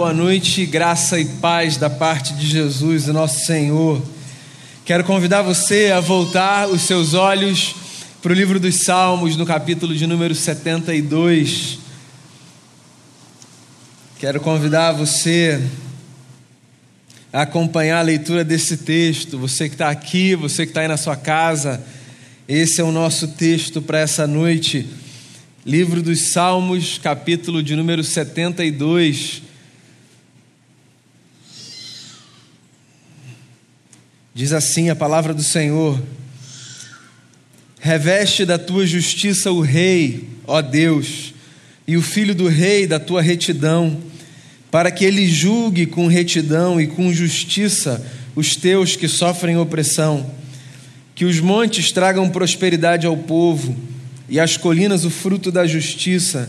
boa 0.00 0.14
noite, 0.14 0.64
graça 0.64 1.20
e 1.20 1.26
paz 1.26 1.76
da 1.76 1.90
parte 1.90 2.32
de 2.32 2.46
Jesus, 2.46 3.06
o 3.06 3.12
nosso 3.12 3.44
Senhor. 3.44 4.02
Quero 4.82 5.04
convidar 5.04 5.42
você 5.42 5.92
a 5.94 6.00
voltar 6.00 6.68
os 6.68 6.80
seus 6.80 7.12
olhos 7.12 7.74
para 8.22 8.32
o 8.32 8.34
livro 8.34 8.58
dos 8.58 8.76
Salmos, 8.76 9.36
no 9.36 9.44
capítulo 9.44 9.94
de 9.94 10.06
número 10.06 10.34
72. 10.34 11.80
Quero 14.18 14.40
convidar 14.40 14.92
você 14.92 15.62
a 17.30 17.42
acompanhar 17.42 17.98
a 17.98 18.02
leitura 18.02 18.42
desse 18.42 18.78
texto. 18.78 19.38
Você 19.38 19.68
que 19.68 19.74
está 19.74 19.90
aqui, 19.90 20.34
você 20.34 20.64
que 20.64 20.70
está 20.70 20.80
aí 20.80 20.88
na 20.88 20.96
sua 20.96 21.14
casa, 21.14 21.84
esse 22.48 22.80
é 22.80 22.84
o 22.84 22.90
nosso 22.90 23.28
texto 23.28 23.82
para 23.82 23.98
essa 23.98 24.26
noite. 24.26 24.88
Livro 25.66 26.00
dos 26.00 26.30
Salmos, 26.30 26.96
capítulo 26.96 27.62
de 27.62 27.76
número 27.76 28.02
72. 28.02 29.49
Diz 34.40 34.54
assim 34.54 34.88
a 34.88 34.96
palavra 34.96 35.34
do 35.34 35.42
Senhor: 35.42 36.00
Reveste 37.78 38.46
da 38.46 38.58
tua 38.58 38.86
justiça 38.86 39.52
o 39.52 39.60
rei, 39.60 40.30
ó 40.46 40.62
Deus, 40.62 41.34
e 41.86 41.94
o 41.94 42.00
filho 42.00 42.34
do 42.34 42.48
rei 42.48 42.86
da 42.86 42.98
tua 42.98 43.20
retidão, 43.20 43.98
para 44.70 44.90
que 44.90 45.04
ele 45.04 45.28
julgue 45.28 45.84
com 45.84 46.06
retidão 46.06 46.80
e 46.80 46.86
com 46.86 47.12
justiça 47.12 48.02
os 48.34 48.56
teus 48.56 48.96
que 48.96 49.06
sofrem 49.08 49.58
opressão. 49.58 50.30
Que 51.14 51.26
os 51.26 51.38
montes 51.38 51.92
tragam 51.92 52.30
prosperidade 52.30 53.06
ao 53.06 53.18
povo 53.18 53.76
e 54.26 54.40
as 54.40 54.56
colinas 54.56 55.04
o 55.04 55.10
fruto 55.10 55.52
da 55.52 55.66
justiça. 55.66 56.48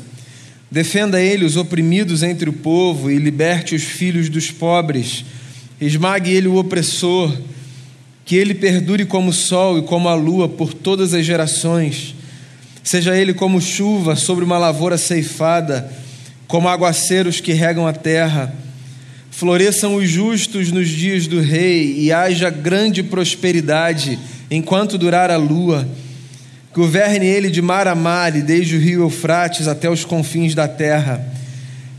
Defenda 0.71 1.19
ele 1.19 1.43
os 1.43 1.57
oprimidos 1.57 2.23
entre 2.23 2.49
o 2.49 2.53
povo 2.53 3.11
e 3.11 3.17
liberte 3.17 3.75
os 3.75 3.83
filhos 3.83 4.29
dos 4.29 4.49
pobres. 4.49 5.25
Esmague 5.81 6.31
ele 6.31 6.47
o 6.47 6.55
opressor 6.55 7.37
que 8.31 8.37
ele 8.37 8.53
perdure 8.53 9.03
como 9.03 9.31
o 9.31 9.33
sol 9.33 9.77
e 9.77 9.81
como 9.81 10.07
a 10.07 10.15
lua 10.15 10.47
por 10.47 10.73
todas 10.73 11.13
as 11.13 11.25
gerações. 11.25 12.15
Seja 12.81 13.13
ele 13.13 13.33
como 13.33 13.59
chuva 13.59 14.15
sobre 14.15 14.45
uma 14.45 14.57
lavoura 14.57 14.97
ceifada, 14.97 15.91
como 16.47 16.69
aguaceiros 16.69 17.41
que 17.41 17.51
regam 17.51 17.85
a 17.85 17.91
terra. 17.91 18.55
Floresçam 19.31 19.95
os 19.95 20.09
justos 20.09 20.71
nos 20.71 20.87
dias 20.87 21.27
do 21.27 21.41
rei 21.41 21.93
e 21.99 22.13
haja 22.13 22.49
grande 22.49 23.03
prosperidade 23.03 24.17
enquanto 24.49 24.97
durar 24.97 25.29
a 25.29 25.35
lua. 25.35 25.85
Governe 26.73 27.25
ele 27.25 27.49
de 27.49 27.61
mar 27.61 27.85
a 27.85 27.95
mar 27.95 28.33
e 28.33 28.41
desde 28.41 28.77
o 28.77 28.79
rio 28.79 29.01
Eufrates 29.01 29.67
até 29.67 29.89
os 29.89 30.05
confins 30.05 30.55
da 30.55 30.69
terra. 30.69 31.21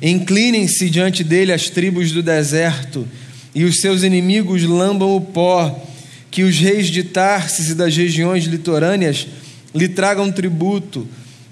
Inclinem-se 0.01 0.89
diante 0.89 1.23
dele 1.23 1.53
as 1.53 1.69
tribos 1.69 2.11
do 2.11 2.23
deserto 2.23 3.07
e 3.55 3.65
os 3.65 3.83
seus 3.83 4.03
inimigos 4.03 4.63
lambam 4.63 5.15
o 5.15 5.21
pó 5.21 5.92
que 6.33 6.43
os 6.43 6.59
reis 6.59 6.89
de 6.89 7.05
Tarsis 7.05 7.69
e 7.69 7.75
das 7.75 7.95
regiões 7.95 8.45
litorâneas 8.45 9.29
lhe 9.75 9.87
tragam 9.87 10.33
tributo, 10.33 11.07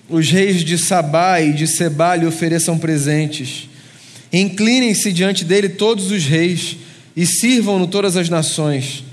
os 0.09 0.31
reis 0.31 0.65
de 0.65 0.79
Sabá 0.79 1.39
e 1.39 1.53
de 1.53 1.67
Sebá 1.67 2.17
lhe 2.17 2.25
ofereçam 2.25 2.79
presentes. 2.79 3.69
Inclinem-se 4.33 5.13
diante 5.13 5.45
dele 5.45 5.69
todos 5.69 6.11
os 6.11 6.25
reis 6.25 6.79
e 7.15 7.27
sirvam-no 7.27 7.87
todas 7.87 8.17
as 8.17 8.31
nações, 8.31 9.05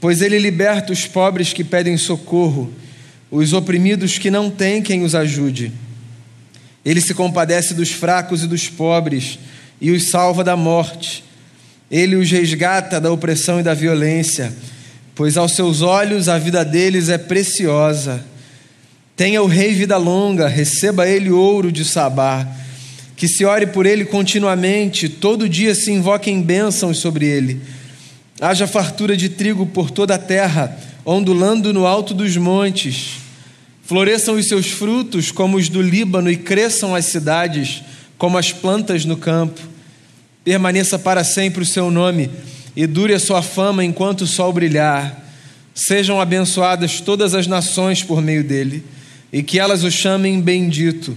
pois 0.00 0.22
ele 0.22 0.38
liberta 0.38 0.94
os 0.94 1.04
pobres 1.04 1.52
que 1.52 1.62
pedem 1.62 1.98
socorro, 1.98 2.72
os 3.30 3.52
oprimidos 3.52 4.16
que 4.16 4.30
não 4.30 4.50
têm 4.50 4.80
quem 4.80 5.04
os 5.04 5.14
ajude. 5.14 5.72
Ele 6.82 7.02
se 7.02 7.12
compadece 7.12 7.74
dos 7.74 7.90
fracos 7.90 8.42
e 8.42 8.46
dos 8.46 8.66
pobres 8.66 9.38
e 9.78 9.90
os 9.90 10.08
salva 10.08 10.42
da 10.42 10.56
morte. 10.56 11.22
Ele 11.90 12.16
os 12.16 12.30
resgata 12.30 12.98
da 12.98 13.12
opressão 13.12 13.60
e 13.60 13.62
da 13.62 13.74
violência 13.74 14.54
pois 15.16 15.38
aos 15.38 15.52
seus 15.52 15.80
olhos 15.80 16.28
a 16.28 16.38
vida 16.38 16.62
deles 16.62 17.08
é 17.08 17.16
preciosa. 17.16 18.22
Tenha 19.16 19.42
o 19.42 19.46
rei 19.46 19.72
vida 19.72 19.96
longa, 19.96 20.46
receba 20.46 21.08
ele 21.08 21.30
ouro 21.30 21.72
de 21.72 21.86
Sabá, 21.86 22.46
que 23.16 23.26
se 23.26 23.42
ore 23.46 23.66
por 23.66 23.86
ele 23.86 24.04
continuamente, 24.04 25.08
todo 25.08 25.48
dia 25.48 25.74
se 25.74 25.90
invoquem 25.90 26.42
bênçãos 26.42 26.98
sobre 26.98 27.24
ele. 27.24 27.62
Haja 28.38 28.66
fartura 28.66 29.16
de 29.16 29.30
trigo 29.30 29.64
por 29.64 29.90
toda 29.90 30.16
a 30.16 30.18
terra, 30.18 30.78
ondulando 31.02 31.72
no 31.72 31.86
alto 31.86 32.12
dos 32.12 32.36
montes. 32.36 33.14
Floresçam 33.84 34.34
os 34.34 34.46
seus 34.46 34.66
frutos 34.66 35.30
como 35.30 35.56
os 35.56 35.70
do 35.70 35.80
Líbano 35.80 36.30
e 36.30 36.36
cresçam 36.36 36.94
as 36.94 37.06
cidades 37.06 37.82
como 38.18 38.36
as 38.36 38.52
plantas 38.52 39.06
no 39.06 39.16
campo. 39.16 39.62
Permaneça 40.44 40.98
para 40.98 41.24
sempre 41.24 41.62
o 41.62 41.66
seu 41.66 41.90
nome 41.90 42.28
e 42.76 42.86
dure 42.86 43.14
a 43.14 43.18
sua 43.18 43.40
fama 43.40 43.82
enquanto 43.82 44.22
o 44.22 44.26
sol 44.26 44.52
brilhar. 44.52 45.24
Sejam 45.74 46.20
abençoadas 46.20 47.00
todas 47.00 47.34
as 47.34 47.46
nações 47.46 48.02
por 48.02 48.20
meio 48.20 48.44
dele, 48.44 48.84
e 49.32 49.42
que 49.42 49.58
elas 49.58 49.82
o 49.82 49.90
chamem 49.90 50.40
bendito. 50.40 51.16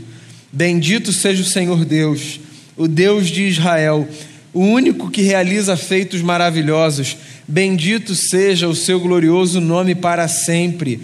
Bendito 0.51 1.11
seja 1.11 1.43
o 1.43 1.45
Senhor 1.45 1.83
Deus, 1.83 2.39
o 2.75 2.87
Deus 2.87 3.27
de 3.27 3.43
Israel, 3.43 4.07
o 4.53 4.61
único 4.61 5.11
que 5.11 5.21
realiza 5.21 5.77
feitos 5.77 6.21
maravilhosos. 6.21 7.17
Bendito 7.47 8.15
seja 8.15 8.67
o 8.67 8.75
seu 8.75 8.99
glorioso 8.99 9.59
nome 9.59 9.93
para 9.93 10.27
sempre. 10.27 11.01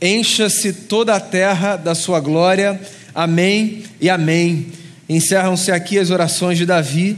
Encha-se 0.00 0.72
toda 0.72 1.14
a 1.14 1.20
terra 1.20 1.76
da 1.76 1.94
sua 1.94 2.20
glória. 2.20 2.80
Amém 3.14 3.84
e 4.00 4.10
amém. 4.10 4.66
Encerram-se 5.08 5.70
aqui 5.70 5.98
as 5.98 6.10
orações 6.10 6.58
de 6.58 6.66
Davi, 6.66 7.16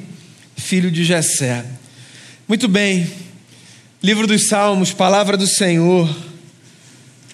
filho 0.57 0.91
de 0.91 1.05
Jessé. 1.05 1.65
Muito 2.47 2.69
bem, 2.69 3.11
livro 4.03 4.27
dos 4.27 4.49
Salmos, 4.49 4.93
palavra 4.93 5.35
do 5.35 5.47
Senhor, 5.47 6.15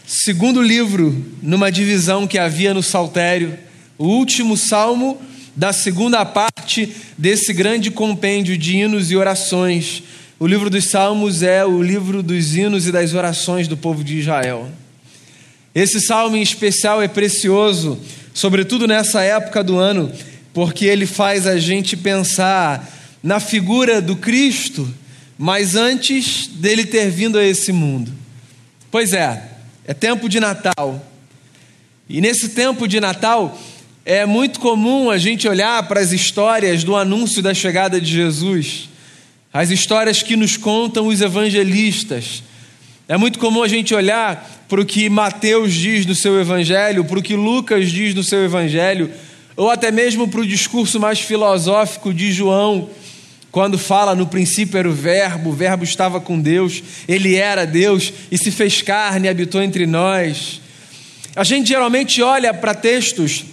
segundo 0.07 0.63
livro 0.63 1.27
numa 1.43 1.69
divisão 1.73 2.29
que 2.29 2.39
havia 2.39 2.73
no 2.73 2.81
Saltério, 2.81 3.59
o 3.99 4.07
último 4.07 4.57
salmo 4.57 5.21
da 5.57 5.73
segunda 5.73 6.25
parte 6.25 6.95
desse 7.19 7.53
grande 7.53 7.91
compêndio 7.91 8.57
de 8.57 8.77
hinos 8.77 9.11
e 9.11 9.17
orações. 9.17 10.05
O 10.39 10.47
livro 10.47 10.71
dos 10.71 10.85
Salmos 10.85 11.43
é 11.43 11.67
o 11.67 11.83
livro 11.83 12.23
dos 12.23 12.55
hinos 12.55 12.87
e 12.87 12.93
das 12.93 13.13
orações 13.13 13.67
do 13.67 13.77
povo 13.77 14.05
de 14.05 14.17
Israel. 14.17 14.71
Esse 15.75 16.01
salmo 16.01 16.37
em 16.37 16.43
especial 16.43 17.03
é 17.03 17.09
precioso, 17.09 17.99
sobretudo 18.33 18.87
nessa 18.87 19.25
época 19.25 19.65
do 19.65 19.77
ano, 19.77 20.13
porque 20.55 20.85
ele 20.85 21.05
faz 21.05 21.49
a 21.49 21.59
gente 21.59 21.97
pensar 21.97 23.00
na 23.23 23.41
figura 23.41 24.01
do 24.01 24.17
Cristo 24.17 24.89
mas 25.43 25.75
antes 25.75 26.49
dele 26.49 26.85
ter 26.85 27.09
vindo 27.09 27.39
a 27.39 27.43
esse 27.43 27.73
mundo. 27.73 28.13
Pois 28.91 29.15
é, 29.15 29.43
é 29.87 29.95
tempo 29.95 30.29
de 30.29 30.39
Natal. 30.39 31.03
E 32.07 32.21
nesse 32.21 32.51
tempo 32.51 32.87
de 32.87 33.01
Natal, 33.01 33.59
é 34.05 34.27
muito 34.27 34.61
comum 34.61 35.09
a 35.09 35.17
gente 35.17 35.49
olhar 35.49 35.83
para 35.89 35.99
as 35.99 36.13
histórias 36.13 36.85
do 36.85 36.95
anúncio 36.95 37.43
da 37.43 37.55
chegada 37.55 37.99
de 37.99 38.13
Jesus, 38.13 38.91
as 39.51 39.71
histórias 39.71 40.23
que 40.23 40.37
nos 40.37 40.59
contam 40.59 41.07
os 41.07 41.23
evangelistas. 41.23 42.43
É 43.09 43.17
muito 43.17 43.39
comum 43.39 43.63
a 43.63 43.69
gente 43.69 43.95
olhar 43.95 44.47
para 44.69 44.83
o 44.83 44.85
que 44.85 45.09
Mateus 45.09 45.73
diz 45.73 46.05
no 46.05 46.15
seu 46.15 46.39
evangelho, 46.39 47.03
para 47.03 47.19
o 47.19 47.23
que 47.23 47.35
Lucas 47.35 47.91
diz 47.91 48.15
no 48.15 48.23
seu 48.23 48.45
evangelho, 48.45 49.11
ou 49.57 49.71
até 49.71 49.91
mesmo 49.91 50.29
para 50.29 50.41
o 50.41 50.47
discurso 50.47 51.01
mais 51.01 51.19
filosófico 51.19 52.13
de 52.13 52.31
João, 52.31 52.91
quando 53.51 53.79
fala 53.79 54.15
no 54.15 54.27
princípio 54.27 54.79
era 54.79 54.89
o 54.89 54.93
Verbo, 54.93 55.51
o 55.51 55.53
Verbo 55.53 55.83
estava 55.83 56.21
com 56.21 56.41
Deus, 56.41 56.83
ele 57.09 57.35
era 57.35 57.67
Deus 57.67 58.13
e 58.31 58.39
se 58.39 58.51
fez 58.51 58.81
carne 58.81 59.27
e 59.27 59.29
habitou 59.29 59.63
entre 59.63 59.87
nós. 59.87 60.61
A 61.35 61.43
gente 61.43 61.69
geralmente 61.69 62.23
olha 62.23 62.55
para 62.55 62.75
textos 62.75 63.45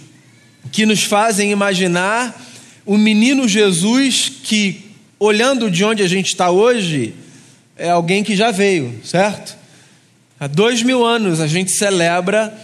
que 0.70 0.86
nos 0.86 1.02
fazem 1.02 1.50
imaginar 1.50 2.46
o 2.86 2.96
menino 2.96 3.48
Jesus 3.48 4.30
que, 4.42 4.92
olhando 5.18 5.70
de 5.70 5.84
onde 5.84 6.02
a 6.02 6.08
gente 6.08 6.28
está 6.28 6.50
hoje, 6.50 7.14
é 7.76 7.90
alguém 7.90 8.22
que 8.22 8.36
já 8.36 8.50
veio, 8.50 9.00
certo? 9.04 9.56
Há 10.38 10.46
dois 10.46 10.82
mil 10.82 11.04
anos 11.04 11.40
a 11.40 11.46
gente 11.46 11.72
celebra 11.72 12.56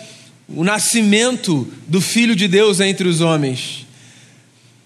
o 0.49 0.63
nascimento 0.63 1.67
do 1.89 2.01
Filho 2.01 2.37
de 2.37 2.47
Deus 2.47 2.81
entre 2.81 3.09
os 3.09 3.21
homens. 3.21 3.84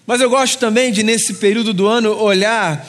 Mas 0.09 0.21
eu 0.21 0.29
gosto 0.31 0.57
também 0.57 0.91
de, 0.91 1.03
nesse 1.03 1.35
período 1.35 1.71
do 1.71 1.87
ano, 1.87 2.19
olhar 2.19 2.83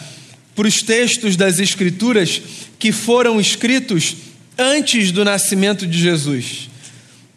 para 0.56 0.66
os 0.66 0.82
textos 0.82 1.36
das 1.36 1.58
Escrituras 1.58 2.40
que 2.78 2.92
foram 2.92 3.38
escritos 3.38 4.16
antes 4.56 5.12
do 5.12 5.22
nascimento 5.22 5.86
de 5.86 5.98
Jesus. 5.98 6.70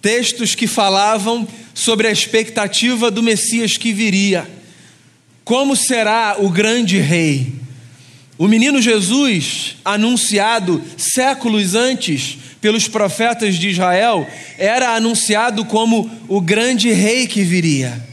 Textos 0.02 0.56
que 0.56 0.68
falavam 0.68 1.46
sobre 1.74 2.08
a 2.08 2.12
expectativa 2.14 3.12
do 3.12 3.22
Messias 3.22 3.76
que 3.76 3.92
viria. 3.92 4.50
Como 5.44 5.76
será 5.76 6.38
o 6.40 6.48
grande 6.48 6.98
rei? 6.98 7.52
O 8.38 8.48
menino 8.48 8.82
Jesus, 8.82 9.76
anunciado 9.84 10.82
séculos 10.96 11.76
antes 11.76 12.38
pelos 12.62 12.88
profetas 12.88 13.56
de 13.56 13.72
Israel, 13.72 14.26
era 14.58 14.96
anunciado 14.96 15.66
como 15.66 16.10
o 16.30 16.40
grande 16.40 16.90
rei 16.90 17.28
que 17.28 17.44
viria. 17.44 18.13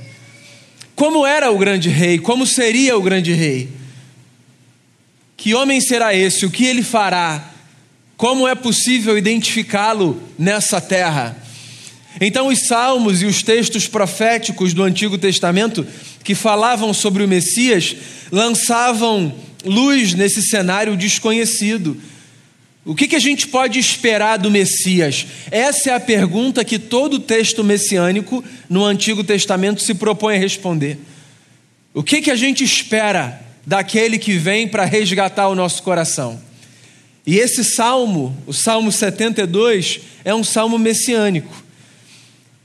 Como 1.00 1.26
era 1.26 1.50
o 1.50 1.56
grande 1.56 1.88
rei, 1.88 2.19
como 2.19 2.47
seria 2.47 2.94
o 2.94 3.00
grande 3.00 3.32
rei. 3.32 3.70
Que 5.35 5.55
homem 5.55 5.81
será 5.81 6.14
esse? 6.14 6.44
O 6.44 6.50
que 6.50 6.67
ele 6.67 6.82
fará? 6.82 7.52
Como 8.19 8.47
é 8.47 8.55
possível 8.55 9.17
identificá-lo 9.17 10.20
nessa 10.38 10.79
terra? 10.79 11.43
Então, 12.20 12.49
os 12.49 12.67
salmos 12.67 13.23
e 13.23 13.25
os 13.25 13.43
textos 13.43 13.88
proféticos 13.88 14.75
do 14.75 14.82
Antigo 14.82 15.17
Testamento 15.17 15.87
que 16.23 16.35
falavam 16.35 16.93
sobre 16.93 17.25
o 17.25 17.29
Messias 17.29 17.97
lançavam 18.31 19.35
luz 19.64 20.12
nesse 20.12 20.43
cenário 20.43 20.99
desconhecido. 20.99 21.97
O 22.84 22.94
que, 22.94 23.06
que, 23.06 23.16
a 23.16 23.20
gente 23.20 23.46
pode 23.46 23.78
esperar 23.78 24.38
do 24.38 24.50
Messias? 24.50 25.26
Essa 25.50 25.90
é 25.90 25.94
a 25.94 26.00
pergunta 26.00 26.64
que 26.64 26.78
todo 26.78 27.18
texto 27.18 27.62
messiânico 27.62 28.42
no 28.70 28.84
Antigo 28.84 29.22
Testamento 29.22 29.82
se 29.82 29.92
propõe 29.94 30.36
a 30.36 30.40
responder. 30.40 30.98
O 31.92 32.02
que, 32.02 32.22
que 32.22 32.30
a 32.30 32.36
gente 32.36 32.64
espera 32.64 33.38
daquele 33.66 34.18
que 34.18 34.32
vem 34.32 34.66
para 34.66 34.86
resgatar 34.86 35.48
o 35.48 35.54
nosso 35.54 35.82
coração? 35.82 36.40
E 37.26 37.38
esse 37.38 37.62
salmo, 37.62 38.34
o 38.46 38.52
Salmo 38.52 38.90
72, 38.90 40.00
é 40.24 40.34
um 40.34 40.42
salmo 40.42 40.78
messiânico. 40.78 41.62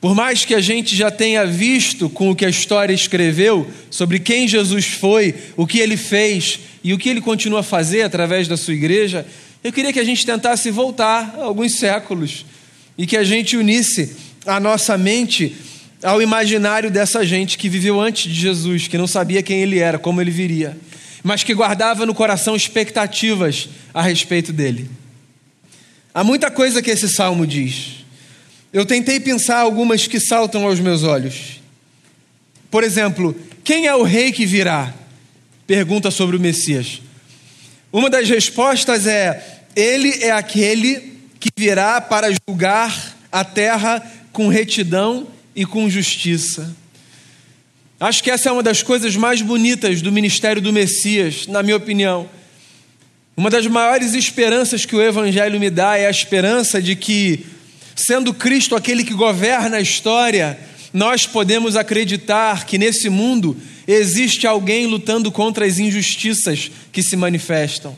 Por 0.06 0.13
mais 0.13 0.46
que 0.46 0.54
a 0.54 0.62
gente 0.62 0.96
já 0.96 1.10
tenha 1.10 1.48
visto 1.48 2.07
com 2.12 2.30
o 2.30 2.36
que 2.36 2.46
a 2.46 2.50
história 2.50 2.94
escreveu 2.94 3.68
sobre 3.90 4.19
quem 4.19 4.48
Jesus 4.48 4.86
foi, 4.86 5.34
o 5.57 5.66
que 5.66 5.80
ele 5.80 5.98
fez 5.98 6.60
e 6.84 6.94
o 6.94 6.98
que 7.00 7.10
ele 7.10 7.19
continua 7.19 7.62
a 7.62 7.63
fazer 7.63 8.04
através 8.04 8.48
da 8.48 8.56
sua 8.56 8.75
igreja, 8.75 9.25
eu 9.63 9.74
queria 9.74 9.92
que 9.92 10.00
a 10.00 10.04
gente 10.04 10.24
tentasse 10.24 10.69
voltar 10.69 11.34
alguns 11.40 11.80
séculos 11.80 12.46
e 12.96 13.07
que 13.07 13.18
a 13.18 13.24
gente 13.24 13.57
unisse 13.57 14.16
a 14.46 14.60
nossa 14.60 14.96
mente 14.96 15.56
ao 16.04 16.22
imaginário 16.22 16.92
dessa 16.92 17.25
gente 17.25 17.58
que 17.58 17.68
viveu 17.68 18.00
antes 18.00 18.31
de 18.31 18.40
Jesus, 18.40 18.88
que 18.88 19.00
não 19.00 19.08
sabia 19.08 19.42
quem 19.42 19.63
ele 19.63 19.80
era, 19.80 19.98
como 19.98 20.22
ele 20.22 20.30
viria, 20.30 20.78
mas 21.24 21.42
que 21.42 21.56
guardava 21.56 22.06
no 22.06 22.13
coração 22.13 22.56
expectativas 22.56 23.69
a 23.92 24.04
respeito 24.04 24.54
dele. 24.54 24.88
Há 26.13 26.24
muita 26.24 26.51
coisa 26.51 26.80
que 26.80 26.92
esse 26.92 27.10
salmo 27.10 27.48
diz. 27.48 28.05
Eu 28.75 28.86
tentei 28.86 29.22
pensar 29.22 29.60
algumas 29.60 30.06
que 30.06 30.19
saltam 30.19 30.66
aos 30.66 30.81
meus 30.81 31.01
olhos. 31.01 31.62
Por 32.69 32.83
exemplo, 32.83 33.33
quem 33.63 33.88
é 33.88 33.95
o 33.95 34.04
rei 34.04 34.33
que 34.33 34.45
virá? 34.45 34.94
Pergunta 35.66 36.12
sobre 36.12 36.36
o 36.36 36.39
Messias. 36.42 37.01
Uma 37.89 38.10
das 38.10 38.27
respostas 38.27 39.07
é: 39.07 39.62
ele 39.77 40.22
é 40.22 40.31
aquele 40.31 41.13
que 41.39 41.48
virá 41.57 42.01
para 42.01 42.27
julgar 42.45 43.16
a 43.31 43.45
terra 43.45 44.06
com 44.33 44.50
retidão 44.50 45.25
e 45.56 45.66
com 45.66 45.89
justiça. 45.89 46.75
Acho 47.98 48.22
que 48.22 48.30
essa 48.30 48.50
é 48.50 48.51
uma 48.51 48.62
das 48.62 48.83
coisas 48.83 49.16
mais 49.16 49.42
bonitas 49.42 50.01
do 50.01 50.12
ministério 50.12 50.62
do 50.62 50.74
Messias, 50.74 51.48
na 51.48 51.63
minha 51.63 51.77
opinião. 51.77 52.30
Uma 53.38 53.50
das 53.50 53.68
maiores 53.68 54.13
esperanças 54.13 54.86
que 54.86 54.98
o 54.98 55.01
Evangelho 55.01 55.62
me 55.62 55.69
dá 55.69 55.95
é 55.98 56.07
a 56.07 56.12
esperança 56.12 56.81
de 56.81 56.94
que 56.98 57.56
Sendo 57.95 58.33
Cristo 58.33 58.75
aquele 58.75 59.03
que 59.03 59.13
governa 59.13 59.77
a 59.77 59.81
história, 59.81 60.59
nós 60.94 61.25
podemos 61.25 61.77
acreditar 61.77 62.65
que 62.65 62.77
nesse 62.77 63.09
mundo 63.09 63.56
existe 63.88 64.45
alguém 64.45 64.86
lutando 64.86 65.31
contra 65.31 65.65
as 65.65 65.80
injustiças 65.80 66.69
que 66.92 67.01
se 67.01 67.15
manifestam. 67.15 67.95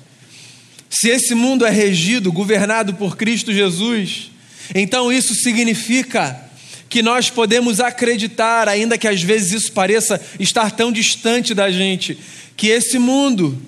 Se 0.89 1.09
esse 1.09 1.33
mundo 1.33 1.65
é 1.65 1.69
regido, 1.69 2.31
governado 2.31 2.93
por 2.93 3.17
Cristo 3.17 3.51
Jesus, 3.51 4.31
então 4.73 5.11
isso 5.11 5.33
significa 5.33 6.43
que 6.89 7.01
nós 7.01 7.29
podemos 7.29 7.79
acreditar, 7.79 8.69
ainda 8.69 8.97
que 8.97 9.07
às 9.07 9.21
vezes 9.21 9.51
isso 9.63 9.71
pareça 9.71 10.21
estar 10.39 10.71
tão 10.71 10.91
distante 10.91 11.53
da 11.53 11.69
gente, 11.69 12.17
que 12.55 12.67
esse 12.67 12.97
mundo, 12.97 13.61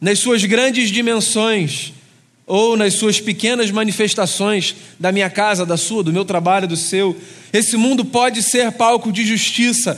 nas 0.00 0.18
suas 0.18 0.44
grandes 0.44 0.90
dimensões, 0.90 1.92
ou 2.50 2.76
nas 2.76 2.94
suas 2.94 3.20
pequenas 3.20 3.70
manifestações 3.70 4.74
da 4.98 5.12
minha 5.12 5.30
casa, 5.30 5.64
da 5.64 5.76
sua, 5.76 6.02
do 6.02 6.12
meu 6.12 6.24
trabalho, 6.24 6.66
do 6.66 6.76
seu. 6.76 7.16
Esse 7.52 7.76
mundo 7.76 8.04
pode 8.04 8.42
ser 8.42 8.72
palco 8.72 9.12
de 9.12 9.24
justiça. 9.24 9.96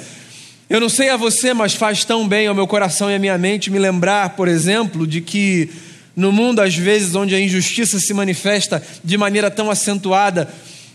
Eu 0.68 0.78
não 0.78 0.90
sei 0.90 1.08
a 1.08 1.16
você, 1.16 1.54
mas 1.54 1.72
faz 1.72 2.04
tão 2.04 2.28
bem 2.28 2.46
ao 2.46 2.54
meu 2.54 2.66
coração 2.66 3.10
e 3.10 3.14
à 3.14 3.18
minha 3.18 3.38
mente 3.38 3.70
me 3.70 3.78
lembrar, 3.78 4.36
por 4.36 4.48
exemplo, 4.48 5.06
de 5.06 5.22
que 5.22 5.70
no 6.14 6.30
mundo, 6.30 6.60
às 6.60 6.76
vezes, 6.76 7.14
onde 7.14 7.34
a 7.34 7.40
injustiça 7.40 7.98
se 7.98 8.12
manifesta 8.12 8.82
de 9.02 9.16
maneira 9.16 9.50
tão 9.50 9.70
acentuada, 9.70 10.46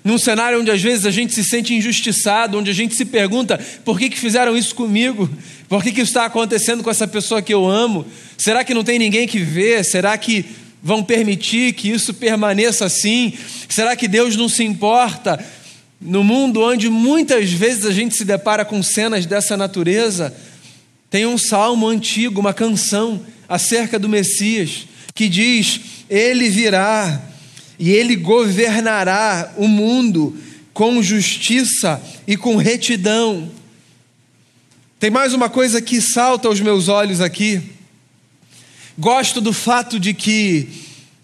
num 0.03 0.19
cenário 0.19 0.61
onde 0.61 0.69
às 0.69 0.81
vezes 0.81 1.07
a 1.07 1.11
gente 1.11 1.33
se 1.33 1.43
sente 1.43 1.73
injustiçado, 1.73 2.59
onde 2.59 2.69
a 2.69 2.73
gente 2.73 2.93
se 2.93 3.03
pergunta 3.03 3.59
por 3.83 3.97
que, 3.97 4.11
que 4.11 4.19
fizeram 4.19 4.55
isso 4.55 4.75
comigo, 4.75 5.27
por 5.67 5.81
que, 5.81 5.91
que 5.91 6.01
isso 6.01 6.11
está 6.11 6.25
acontecendo 6.25 6.83
com 6.83 6.91
essa 6.91 7.07
pessoa 7.07 7.41
que 7.41 7.51
eu 7.51 7.67
amo, 7.67 8.05
será 8.37 8.63
que 8.63 8.75
não 8.75 8.83
tem 8.83 8.99
ninguém 8.99 9.27
que 9.27 9.39
vê, 9.39 9.83
será 9.83 10.15
que 10.19 10.45
vão 10.81 11.03
permitir 11.03 11.73
que 11.73 11.89
isso 11.89 12.13
permaneça 12.13 12.85
assim? 12.85 13.33
Será 13.69 13.95
que 13.95 14.07
Deus 14.07 14.35
não 14.35 14.47
se 14.47 14.63
importa? 14.63 15.43
No 15.99 16.23
mundo 16.23 16.61
onde 16.61 16.89
muitas 16.89 17.51
vezes 17.51 17.85
a 17.85 17.91
gente 17.91 18.15
se 18.15 18.23
depara 18.23 18.63
com 18.63 18.81
cenas 18.83 19.25
dessa 19.25 19.57
natureza, 19.57 20.35
tem 21.09 21.25
um 21.25 21.37
salmo 21.37 21.87
antigo, 21.87 22.39
uma 22.39 22.53
canção 22.53 23.21
acerca 23.47 23.97
do 23.97 24.09
Messias, 24.09 24.87
que 25.15 25.27
diz: 25.27 25.79
Ele 26.09 26.49
virá 26.49 27.21
e 27.79 27.91
ele 27.91 28.15
governará 28.15 29.53
o 29.57 29.67
mundo 29.67 30.35
com 30.73 31.01
justiça 31.01 32.01
e 32.27 32.35
com 32.35 32.55
retidão. 32.55 33.49
Tem 34.99 35.09
mais 35.09 35.33
uma 35.33 35.49
coisa 35.49 35.81
que 35.81 36.01
salta 36.01 36.47
aos 36.47 36.59
meus 36.59 36.87
olhos 36.87 37.21
aqui. 37.21 37.61
Gosto 38.97 39.39
do 39.39 39.53
fato 39.53 39.99
de 39.99 40.11
que 40.11 40.67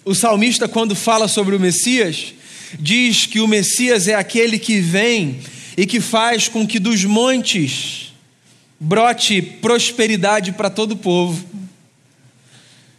o 0.05 0.13
salmista, 0.13 0.67
quando 0.67 0.95
fala 0.95 1.27
sobre 1.27 1.55
o 1.55 1.59
Messias, 1.59 2.33
diz 2.79 3.25
que 3.25 3.39
o 3.39 3.47
Messias 3.47 4.07
é 4.07 4.13
aquele 4.13 4.59
que 4.59 4.79
vem 4.79 5.39
e 5.75 5.85
que 5.87 5.99
faz 5.99 6.47
com 6.47 6.67
que 6.67 6.77
dos 6.77 7.03
montes 7.03 8.13
brote 8.79 9.41
prosperidade 9.41 10.51
para 10.51 10.69
todo 10.69 10.91
o 10.91 10.97
povo. 10.97 11.43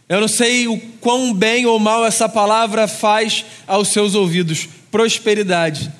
Eu 0.09 0.19
não 0.19 0.27
sei 0.27 0.67
o 0.67 0.77
quão 0.99 1.33
bem 1.33 1.65
ou 1.65 1.79
mal 1.79 2.05
essa 2.05 2.27
palavra 2.27 2.87
faz 2.87 3.45
aos 3.65 3.89
seus 3.89 4.13
ouvidos, 4.13 4.67
prosperidade. 4.91 5.91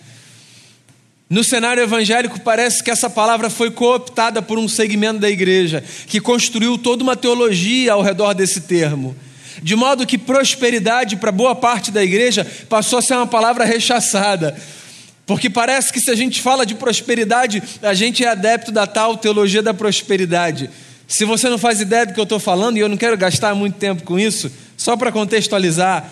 No 1.28 1.44
cenário 1.44 1.82
evangélico, 1.82 2.40
parece 2.40 2.84
que 2.84 2.92
essa 2.92 3.10
palavra 3.10 3.50
foi 3.50 3.72
cooptada 3.72 4.44
por 4.44 4.60
um 4.60 4.68
segmento 4.68 5.20
da 5.20 5.30
igreja, 5.30 5.84
que 6.06 6.22
construiu 6.22 6.78
toda 6.78 7.02
uma 7.02 7.16
teologia 7.16 7.94
ao 7.94 8.04
redor 8.04 8.34
desse 8.36 8.62
termo. 8.62 9.16
De 9.64 9.76
modo 9.76 10.06
que 10.06 10.20
prosperidade, 10.20 11.16
para 11.16 11.32
boa 11.32 11.56
parte 11.56 11.90
da 11.90 12.04
igreja, 12.04 12.46
passou 12.70 13.00
a 13.00 13.02
ser 13.02 13.16
uma 13.16 13.26
palavra 13.26 13.66
rechaçada. 13.66 14.56
Porque 15.26 15.50
parece 15.50 15.92
que 15.92 16.00
se 16.00 16.12
a 16.12 16.16
gente 16.16 16.40
fala 16.40 16.64
de 16.64 16.76
prosperidade, 16.76 17.64
a 17.82 17.96
gente 17.96 18.24
é 18.24 18.28
adepto 18.28 18.72
da 18.72 18.86
tal 18.86 19.18
teologia 19.18 19.64
da 19.64 19.74
prosperidade. 19.74 20.70
Se 21.08 21.26
você 21.26 21.50
não 21.50 21.58
faz 21.58 21.82
ideia 21.82 22.06
do 22.06 22.14
que 22.14 22.20
eu 22.20 22.24
estou 22.24 22.40
falando, 22.40 22.78
e 22.78 22.82
eu 22.82 22.90
não 22.90 22.98
quero 22.98 23.18
gastar 23.18 23.56
muito 23.56 23.78
tempo 23.78 24.04
com 24.04 24.20
isso, 24.20 24.52
só 24.78 24.96
para 24.96 25.12
contextualizar, 25.12 26.08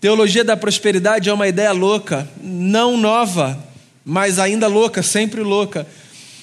teologia 0.00 0.42
da 0.42 0.56
prosperidade 0.56 1.28
é 1.28 1.32
uma 1.32 1.46
ideia 1.46 1.70
louca, 1.70 2.28
não 2.42 2.96
nova 2.96 3.73
mas 4.04 4.38
ainda 4.38 4.66
louca, 4.66 5.02
sempre 5.02 5.40
louca, 5.40 5.86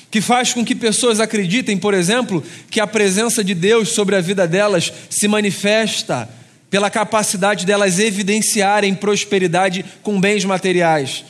que 0.10 0.20
faz 0.20 0.52
com 0.54 0.66
que 0.66 0.76
pessoas 0.76 1.20
acreditem, 1.20 1.78
por 1.78 1.94
exemplo, 1.94 2.44
que 2.70 2.80
a 2.80 2.88
presença 2.88 3.44
de 3.44 3.54
Deus 3.54 3.90
sobre 3.90 4.16
a 4.16 4.22
vida 4.22 4.48
delas 4.48 4.92
se 5.10 5.28
manifesta 5.28 6.28
pela 6.70 6.90
capacidade 6.90 7.66
delas 7.66 8.00
evidenciarem 8.00 8.96
prosperidade 8.96 9.86
com 10.02 10.20
bens 10.20 10.44
materiais. 10.44 11.24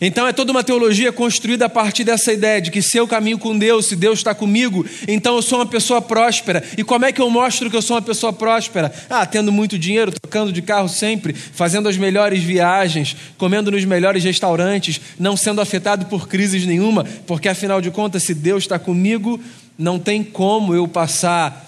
Então 0.00 0.26
é 0.26 0.32
toda 0.32 0.50
uma 0.50 0.64
teologia 0.64 1.12
construída 1.12 1.66
a 1.66 1.68
partir 1.68 2.04
dessa 2.04 2.32
ideia 2.32 2.60
de 2.60 2.70
que 2.70 2.80
se 2.80 2.96
eu 2.96 3.06
caminho 3.06 3.38
com 3.38 3.58
Deus, 3.58 3.86
se 3.86 3.94
Deus 3.94 4.20
está 4.20 4.34
comigo, 4.34 4.86
então 5.06 5.36
eu 5.36 5.42
sou 5.42 5.58
uma 5.58 5.66
pessoa 5.66 6.00
próspera. 6.00 6.64
E 6.78 6.82
como 6.82 7.04
é 7.04 7.12
que 7.12 7.20
eu 7.20 7.28
mostro 7.28 7.68
que 7.68 7.76
eu 7.76 7.82
sou 7.82 7.96
uma 7.96 8.02
pessoa 8.02 8.32
próspera? 8.32 8.90
Ah, 9.10 9.26
tendo 9.26 9.52
muito 9.52 9.78
dinheiro, 9.78 10.10
tocando 10.10 10.52
de 10.52 10.62
carro 10.62 10.88
sempre, 10.88 11.34
fazendo 11.34 11.88
as 11.88 11.98
melhores 11.98 12.42
viagens, 12.42 13.14
comendo 13.36 13.70
nos 13.70 13.84
melhores 13.84 14.24
restaurantes, 14.24 14.98
não 15.18 15.36
sendo 15.36 15.60
afetado 15.60 16.06
por 16.06 16.26
crises 16.26 16.64
nenhuma, 16.64 17.04
porque 17.26 17.48
afinal 17.48 17.82
de 17.82 17.90
contas, 17.90 18.22
se 18.22 18.32
Deus 18.32 18.64
está 18.64 18.78
comigo, 18.78 19.38
não 19.76 19.98
tem 19.98 20.24
como 20.24 20.74
eu 20.74 20.88
passar 20.88 21.66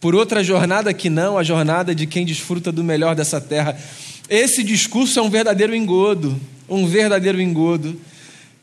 por 0.00 0.14
outra 0.14 0.44
jornada 0.44 0.92
que 0.92 1.08
não 1.08 1.38
a 1.38 1.42
jornada 1.42 1.94
de 1.94 2.06
quem 2.06 2.26
desfruta 2.26 2.70
do 2.70 2.84
melhor 2.84 3.14
dessa 3.14 3.40
terra. 3.40 3.76
Esse 4.28 4.62
discurso 4.62 5.18
é 5.18 5.22
um 5.22 5.30
verdadeiro 5.30 5.74
engodo 5.74 6.38
um 6.70 6.86
verdadeiro 6.86 7.40
engodo. 7.40 8.00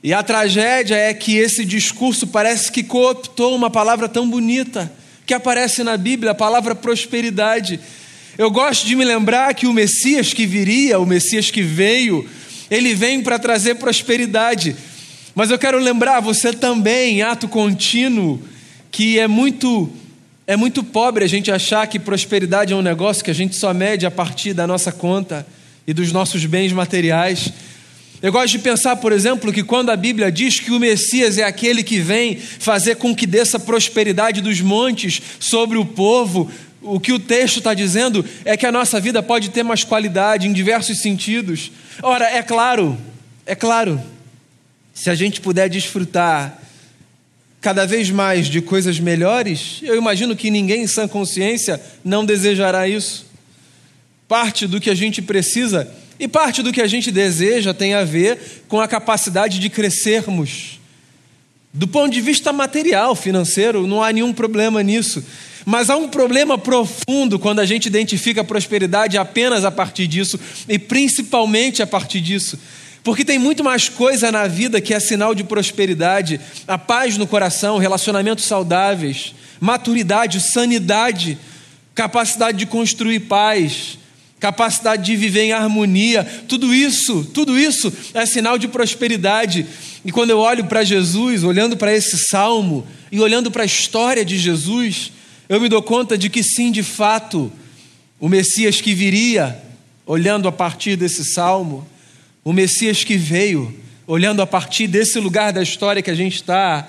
E 0.01 0.13
a 0.13 0.23
tragédia 0.23 0.95
é 0.95 1.13
que 1.13 1.35
esse 1.35 1.65
discurso 1.65 2.27
parece 2.27 2.71
que 2.71 2.81
cooptou 2.81 3.53
uma 3.53 3.69
palavra 3.69 4.07
tão 4.07 4.29
bonita 4.29 4.91
que 5.25 5.33
aparece 5.33 5.83
na 5.83 5.97
Bíblia, 5.97 6.31
a 6.31 6.35
palavra 6.35 6.73
prosperidade. 6.73 7.79
Eu 8.37 8.49
gosto 8.49 8.87
de 8.87 8.95
me 8.95 9.03
lembrar 9.03 9.53
que 9.53 9.67
o 9.67 9.73
Messias 9.73 10.33
que 10.33 10.45
viria, 10.45 10.97
o 10.97 11.05
Messias 11.05 11.51
que 11.51 11.61
veio, 11.61 12.27
ele 12.71 12.93
vem 12.93 13.21
para 13.21 13.37
trazer 13.37 13.75
prosperidade. 13.75 14.75
Mas 15.35 15.51
eu 15.51 15.59
quero 15.59 15.77
lembrar 15.77 16.21
você 16.21 16.53
também, 16.53 17.17
em 17.17 17.21
ato 17.21 17.47
contínuo, 17.47 18.41
que 18.89 19.19
é 19.19 19.27
muito 19.27 19.91
é 20.49 20.55
muito 20.55 20.81
pobre 20.81 21.25
a 21.25 21.27
gente 21.27 21.51
achar 21.51 21.85
que 21.87 21.99
prosperidade 21.99 22.71
é 22.71 22.75
um 22.75 22.81
negócio 22.81 23.21
que 23.21 23.29
a 23.29 23.35
gente 23.35 23.53
só 23.53 23.73
mede 23.73 24.05
a 24.05 24.11
partir 24.11 24.53
da 24.53 24.65
nossa 24.65 24.93
conta 24.93 25.45
e 25.85 25.93
dos 25.93 26.13
nossos 26.13 26.45
bens 26.45 26.71
materiais. 26.71 27.51
Eu 28.19 28.31
gosto 28.31 28.53
de 28.53 28.59
pensar, 28.59 28.95
por 28.95 29.11
exemplo, 29.11 29.53
que 29.53 29.63
quando 29.63 29.91
a 29.91 29.95
Bíblia 29.95 30.31
diz 30.31 30.59
que 30.59 30.71
o 30.71 30.79
Messias 30.79 31.37
é 31.37 31.43
aquele 31.43 31.83
que 31.83 31.99
vem 31.99 32.35
fazer 32.35 32.95
com 32.95 33.15
que 33.15 33.27
desça 33.27 33.59
prosperidade 33.59 34.41
dos 34.41 34.59
montes 34.59 35.21
sobre 35.39 35.77
o 35.77 35.85
povo, 35.85 36.49
o 36.81 36.99
que 36.99 37.13
o 37.13 37.19
texto 37.19 37.57
está 37.57 37.75
dizendo 37.75 38.25
é 38.43 38.57
que 38.57 38.65
a 38.65 38.71
nossa 38.71 38.99
vida 38.99 39.21
pode 39.21 39.49
ter 39.49 39.61
mais 39.61 39.83
qualidade 39.83 40.47
em 40.47 40.53
diversos 40.53 40.99
sentidos. 40.99 41.71
Ora, 42.01 42.25
é 42.25 42.41
claro, 42.41 42.97
é 43.45 43.53
claro, 43.53 44.01
se 44.95 45.11
a 45.11 45.15
gente 45.15 45.39
puder 45.39 45.69
desfrutar 45.69 46.59
cada 47.61 47.85
vez 47.85 48.09
mais 48.09 48.47
de 48.47 48.61
coisas 48.61 48.99
melhores, 48.99 49.79
eu 49.83 49.95
imagino 49.95 50.35
que 50.35 50.49
ninguém 50.49 50.83
em 50.83 50.87
sã 50.87 51.07
consciência 51.07 51.79
não 52.03 52.25
desejará 52.25 52.87
isso. 52.87 53.27
Parte 54.27 54.65
do 54.65 54.81
que 54.81 54.89
a 54.89 54.95
gente 54.95 55.21
precisa 55.21 55.87
e 56.19 56.27
parte 56.27 56.63
do 56.63 56.71
que 56.71 56.81
a 56.81 56.87
gente 56.87 57.11
deseja 57.11 57.73
tem 57.73 57.93
a 57.93 58.03
ver 58.03 58.63
com 58.67 58.81
a 58.81 58.87
capacidade 58.87 59.59
de 59.59 59.69
crescermos. 59.69 60.79
Do 61.73 61.87
ponto 61.87 62.11
de 62.11 62.21
vista 62.21 62.51
material, 62.51 63.15
financeiro, 63.15 63.85
não 63.85 64.01
há 64.01 64.11
nenhum 64.11 64.33
problema 64.33 64.81
nisso. 64.81 65.23
Mas 65.65 65.89
há 65.89 65.97
um 65.97 66.07
problema 66.07 66.57
profundo 66.57 67.37
quando 67.37 67.59
a 67.59 67.65
gente 67.65 67.87
identifica 67.87 68.41
a 68.41 68.43
prosperidade 68.43 69.17
apenas 69.17 69.65
a 69.65 69.69
partir 69.69 70.07
disso, 70.07 70.39
e 70.67 70.79
principalmente 70.79 71.83
a 71.83 71.87
partir 71.87 72.21
disso. 72.21 72.57
Porque 73.03 73.23
tem 73.23 73.37
muito 73.37 73.63
mais 73.63 73.89
coisa 73.89 74.31
na 74.31 74.47
vida 74.47 74.81
que 74.81 74.93
é 74.93 74.99
sinal 74.99 75.35
de 75.35 75.43
prosperidade: 75.43 76.39
a 76.67 76.77
paz 76.77 77.17
no 77.17 77.27
coração, 77.27 77.77
relacionamentos 77.77 78.45
saudáveis, 78.45 79.35
maturidade, 79.59 80.39
sanidade, 80.39 81.37
capacidade 81.93 82.57
de 82.57 82.65
construir 82.65 83.21
paz, 83.21 83.97
capacidade 84.39 85.03
de 85.05 85.15
viver 85.15 85.43
em 85.43 85.51
harmonia. 85.51 86.23
Tudo 86.47 86.73
isso, 86.73 87.23
tudo 87.33 87.57
isso 87.57 87.91
é 88.13 88.25
sinal 88.25 88.57
de 88.57 88.67
prosperidade. 88.67 89.65
E 90.05 90.11
quando 90.11 90.29
eu 90.29 90.39
olho 90.39 90.65
para 90.65 90.83
Jesus, 90.83 91.43
olhando 91.43 91.75
para 91.75 91.93
esse 91.93 92.17
salmo 92.29 92.85
e 93.11 93.19
olhando 93.19 93.49
para 93.49 93.63
a 93.63 93.65
história 93.65 94.23
de 94.23 94.37
Jesus, 94.37 95.11
eu 95.49 95.59
me 95.59 95.69
dou 95.69 95.81
conta 95.81 96.17
de 96.17 96.29
que 96.29 96.43
sim, 96.43 96.71
de 96.71 96.83
fato, 96.83 97.51
o 98.19 98.27
Messias 98.27 98.81
que 98.81 98.93
viria, 98.93 99.61
olhando 100.05 100.47
a 100.47 100.51
partir 100.51 100.95
desse 100.95 101.23
salmo, 101.23 101.87
o 102.43 102.53
Messias 102.53 103.03
que 103.03 103.17
veio, 103.17 103.73
olhando 104.05 104.41
a 104.41 104.47
partir 104.47 104.87
desse 104.87 105.19
lugar 105.19 105.51
da 105.51 105.61
história 105.61 106.01
que 106.01 106.11
a 106.11 106.15
gente 106.15 106.35
está, 106.35 106.87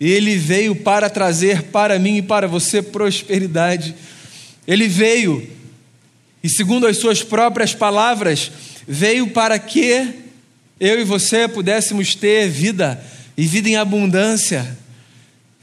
ele 0.00 0.36
veio 0.36 0.74
para 0.76 1.08
trazer 1.08 1.64
para 1.64 1.98
mim 1.98 2.18
e 2.18 2.22
para 2.22 2.46
você 2.46 2.82
prosperidade. 2.82 3.94
Ele 4.66 4.88
veio, 4.88 5.48
e 6.44 6.48
segundo 6.50 6.86
as 6.86 6.98
suas 6.98 7.22
próprias 7.22 7.74
palavras, 7.74 8.52
veio 8.86 9.28
para 9.28 9.58
que 9.58 10.12
eu 10.78 11.00
e 11.00 11.02
você 11.02 11.48
pudéssemos 11.48 12.14
ter 12.14 12.50
vida 12.50 13.02
e 13.34 13.46
vida 13.46 13.70
em 13.70 13.76
abundância. 13.76 14.76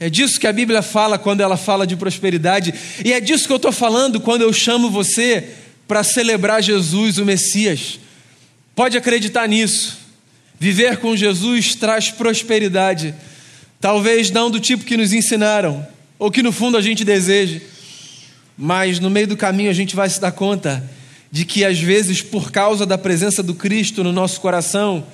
É 0.00 0.10
disso 0.10 0.40
que 0.40 0.46
a 0.48 0.52
Bíblia 0.52 0.82
fala 0.82 1.20
quando 1.20 1.40
ela 1.40 1.56
fala 1.56 1.86
de 1.86 1.94
prosperidade, 1.94 2.74
e 3.04 3.12
é 3.12 3.20
disso 3.20 3.46
que 3.46 3.52
eu 3.52 3.58
estou 3.58 3.70
falando 3.70 4.20
quando 4.20 4.42
eu 4.42 4.52
chamo 4.52 4.90
você 4.90 5.50
para 5.86 6.02
celebrar 6.02 6.60
Jesus, 6.60 7.16
o 7.18 7.24
Messias. 7.24 8.00
Pode 8.74 8.98
acreditar 8.98 9.46
nisso. 9.46 9.98
Viver 10.58 10.96
com 10.96 11.14
Jesus 11.14 11.76
traz 11.76 12.10
prosperidade. 12.10 13.14
Talvez 13.80 14.32
não 14.32 14.50
do 14.50 14.58
tipo 14.58 14.84
que 14.84 14.96
nos 14.96 15.12
ensinaram, 15.12 15.86
ou 16.18 16.28
que 16.28 16.42
no 16.42 16.50
fundo 16.50 16.76
a 16.76 16.82
gente 16.82 17.04
deseja, 17.04 17.60
mas 18.56 19.00
no 19.00 19.10
meio 19.10 19.26
do 19.26 19.36
caminho 19.36 19.70
a 19.70 19.74
gente 19.74 19.96
vai 19.96 20.08
se 20.08 20.20
dar 20.20 20.32
conta 20.32 20.82
de 21.30 21.44
que 21.44 21.64
às 21.64 21.78
vezes, 21.78 22.20
por 22.20 22.52
causa 22.52 22.84
da 22.84 22.98
presença 22.98 23.42
do 23.42 23.54
Cristo 23.54 24.04
no 24.04 24.12
nosso 24.12 24.40
coração, 24.40 25.04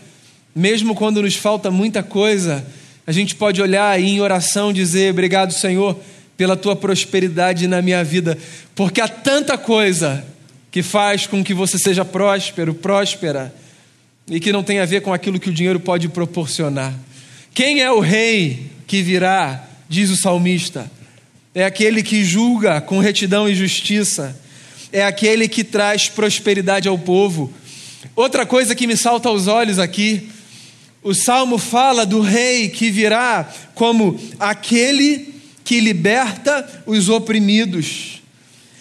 mesmo 0.54 0.94
quando 0.94 1.22
nos 1.22 1.36
falta 1.36 1.70
muita 1.70 2.02
coisa, 2.02 2.66
a 3.06 3.12
gente 3.12 3.36
pode 3.36 3.62
olhar 3.62 4.00
e 4.00 4.04
em 4.04 4.20
oração 4.20 4.72
dizer: 4.72 5.12
Obrigado, 5.12 5.52
Senhor, 5.52 5.96
pela 6.36 6.56
tua 6.56 6.74
prosperidade 6.74 7.68
na 7.68 7.80
minha 7.80 8.02
vida, 8.02 8.36
porque 8.74 9.00
há 9.00 9.06
tanta 9.06 9.56
coisa 9.56 10.24
que 10.70 10.82
faz 10.82 11.26
com 11.26 11.42
que 11.42 11.54
você 11.54 11.78
seja 11.78 12.04
próspero, 12.04 12.74
próspera, 12.74 13.54
e 14.28 14.38
que 14.40 14.52
não 14.52 14.62
tem 14.62 14.80
a 14.80 14.84
ver 14.84 15.00
com 15.00 15.12
aquilo 15.12 15.40
que 15.40 15.50
o 15.50 15.54
dinheiro 15.54 15.80
pode 15.80 16.08
proporcionar. 16.08 16.92
Quem 17.54 17.80
é 17.80 17.90
o 17.90 18.00
rei 18.00 18.66
que 18.86 19.02
virá, 19.02 19.64
diz 19.88 20.10
o 20.10 20.16
salmista? 20.16 20.90
É 21.58 21.64
aquele 21.64 22.04
que 22.04 22.24
julga 22.24 22.80
com 22.80 23.00
retidão 23.00 23.48
e 23.48 23.54
justiça, 23.56 24.38
é 24.92 25.02
aquele 25.04 25.48
que 25.48 25.64
traz 25.64 26.08
prosperidade 26.08 26.86
ao 26.86 26.96
povo. 26.96 27.52
Outra 28.14 28.46
coisa 28.46 28.76
que 28.76 28.86
me 28.86 28.96
salta 28.96 29.28
aos 29.28 29.48
olhos 29.48 29.80
aqui, 29.80 30.28
o 31.02 31.12
salmo 31.12 31.58
fala 31.58 32.06
do 32.06 32.20
rei 32.20 32.68
que 32.68 32.92
virá 32.92 33.48
como 33.74 34.16
aquele 34.38 35.34
que 35.64 35.80
liberta 35.80 36.84
os 36.86 37.08
oprimidos 37.08 38.18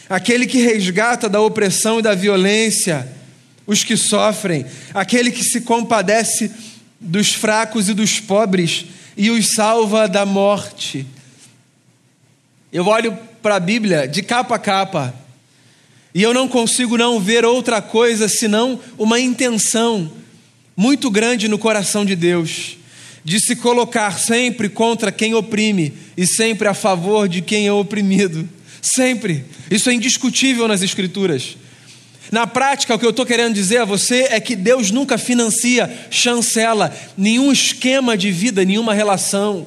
aquele 0.09 0.45
que 0.45 0.59
resgata 0.59 1.27
da 1.27 1.41
opressão 1.41 1.99
e 1.99 2.01
da 2.01 2.15
violência 2.15 3.07
os 3.65 3.83
que 3.83 3.97
sofrem, 3.97 4.65
aquele 4.93 5.31
que 5.31 5.43
se 5.43 5.61
compadece 5.61 6.51
dos 7.01 7.33
fracos 7.33 7.89
e 7.89 7.93
dos 7.95 8.19
pobres 8.19 8.85
e 9.17 9.29
os 9.31 9.53
salva 9.55 10.07
da 10.07 10.25
morte. 10.25 11.05
Eu 12.77 12.85
olho 12.85 13.17
para 13.41 13.55
a 13.55 13.59
Bíblia 13.59 14.07
de 14.07 14.21
capa 14.21 14.53
a 14.53 14.59
capa 14.59 15.11
e 16.13 16.21
eu 16.21 16.31
não 16.31 16.47
consigo 16.47 16.95
não 16.95 17.19
ver 17.19 17.43
outra 17.43 17.81
coisa 17.81 18.29
senão 18.29 18.79
uma 18.99 19.19
intenção 19.19 20.11
muito 20.75 21.09
grande 21.09 21.47
no 21.47 21.57
coração 21.57 22.05
de 22.05 22.15
Deus 22.15 22.77
de 23.23 23.39
se 23.39 23.55
colocar 23.55 24.19
sempre 24.19 24.69
contra 24.69 25.11
quem 25.11 25.33
oprime 25.33 25.91
e 26.15 26.27
sempre 26.27 26.67
a 26.67 26.73
favor 26.75 27.27
de 27.27 27.41
quem 27.41 27.65
é 27.65 27.73
oprimido. 27.73 28.47
Sempre. 28.79 29.43
Isso 29.71 29.89
é 29.89 29.93
indiscutível 29.95 30.67
nas 30.67 30.83
Escrituras. 30.83 31.57
Na 32.31 32.45
prática, 32.45 32.93
o 32.93 32.99
que 32.99 33.05
eu 33.07 33.09
estou 33.09 33.25
querendo 33.25 33.55
dizer 33.55 33.77
a 33.77 33.85
você 33.85 34.27
é 34.29 34.39
que 34.39 34.55
Deus 34.55 34.91
nunca 34.91 35.17
financia, 35.17 35.91
chancela 36.11 36.95
nenhum 37.17 37.51
esquema 37.51 38.15
de 38.15 38.29
vida, 38.29 38.63
nenhuma 38.63 38.93
relação, 38.93 39.65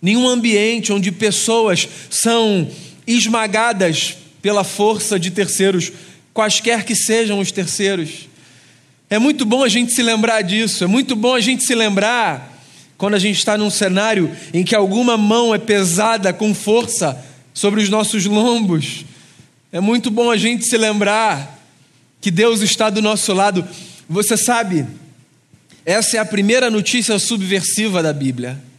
nenhum 0.00 0.28
ambiente 0.28 0.92
onde 0.92 1.12
pessoas 1.12 1.88
são 2.08 2.68
esmagadas 3.06 4.16
pela 4.40 4.64
força 4.64 5.18
de 5.18 5.30
terceiros, 5.30 5.92
quaisquer 6.32 6.84
que 6.84 6.94
sejam 6.94 7.38
os 7.38 7.52
terceiros. 7.52 8.28
É 9.08 9.18
muito 9.18 9.44
bom 9.44 9.64
a 9.64 9.68
gente 9.68 9.92
se 9.92 10.02
lembrar 10.02 10.42
disso, 10.42 10.84
é 10.84 10.86
muito 10.86 11.16
bom 11.16 11.34
a 11.34 11.40
gente 11.40 11.64
se 11.64 11.74
lembrar 11.74 12.58
quando 12.96 13.14
a 13.14 13.18
gente 13.18 13.38
está 13.38 13.58
num 13.58 13.70
cenário 13.70 14.30
em 14.52 14.62
que 14.62 14.74
alguma 14.74 15.16
mão 15.16 15.54
é 15.54 15.58
pesada 15.58 16.32
com 16.32 16.54
força 16.54 17.18
sobre 17.52 17.82
os 17.82 17.88
nossos 17.88 18.24
lombos. 18.26 19.04
É 19.72 19.80
muito 19.80 20.10
bom 20.10 20.30
a 20.30 20.36
gente 20.36 20.64
se 20.64 20.76
lembrar 20.76 21.58
que 22.20 22.30
Deus 22.30 22.60
está 22.60 22.90
do 22.90 23.00
nosso 23.00 23.32
lado. 23.32 23.66
Você 24.08 24.36
sabe, 24.36 24.86
essa 25.84 26.16
é 26.16 26.20
a 26.20 26.24
primeira 26.24 26.70
notícia 26.70 27.18
subversiva 27.18 28.02
da 28.02 28.12
Bíblia. 28.12 28.69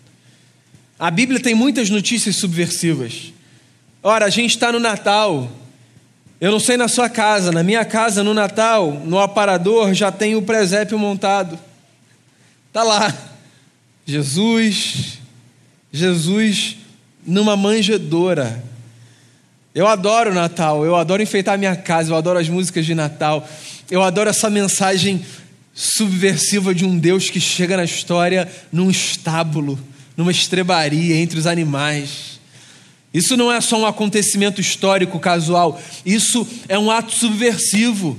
A 1.02 1.10
Bíblia 1.10 1.40
tem 1.40 1.56
muitas 1.56 1.90
notícias 1.90 2.36
subversivas. 2.36 3.34
Ora, 4.04 4.28
a 4.28 4.30
gente 4.30 4.52
está 4.52 4.72
no 4.72 4.80
Natal. 4.80 5.52
Eu 6.40 6.52
não 6.52 6.60
sei 6.60 6.78
na 6.78 6.88
sua 6.88 7.10
casa, 7.10 7.52
na 7.52 7.64
minha 7.64 7.84
casa 7.84 8.24
no 8.24 8.36
Natal, 8.36 9.02
no 9.04 9.18
aparador 9.18 9.96
já 9.96 10.12
tem 10.12 10.36
o 10.36 10.44
presépio 10.44 11.00
montado. 11.00 11.58
Tá 12.72 12.84
lá. 12.84 13.12
Jesus, 14.06 15.18
Jesus 15.92 16.78
numa 17.26 17.58
manjedoura. 17.58 18.64
Eu 19.74 19.88
adoro 19.88 20.36
Natal, 20.36 20.86
eu 20.86 20.96
adoro 20.96 21.24
enfeitar 21.24 21.58
minha 21.58 21.76
casa, 21.76 22.12
eu 22.12 22.16
adoro 22.16 22.38
as 22.38 22.48
músicas 22.48 22.86
de 22.86 22.94
Natal, 22.94 23.50
eu 23.90 24.04
adoro 24.04 24.30
essa 24.30 24.52
mensagem 24.52 25.26
subversiva 25.74 26.76
de 26.76 26.86
um 26.86 26.96
Deus 26.96 27.28
que 27.28 27.40
chega 27.40 27.76
na 27.76 27.86
história 27.86 28.48
num 28.72 28.92
estábulo, 28.92 29.80
numa 30.16 30.32
estrebaria 30.32 31.16
entre 31.16 31.40
os 31.40 31.48
animais. 31.48 32.40
Isso 33.14 33.36
não 33.36 33.52
é 33.52 33.60
só 33.60 33.78
um 33.78 33.86
acontecimento 33.86 34.62
histórico 34.62 35.20
casual, 35.20 35.82
isso 36.06 36.48
é 36.70 36.80
um 36.80 36.90
ato 36.90 37.14
subversivo 37.14 38.18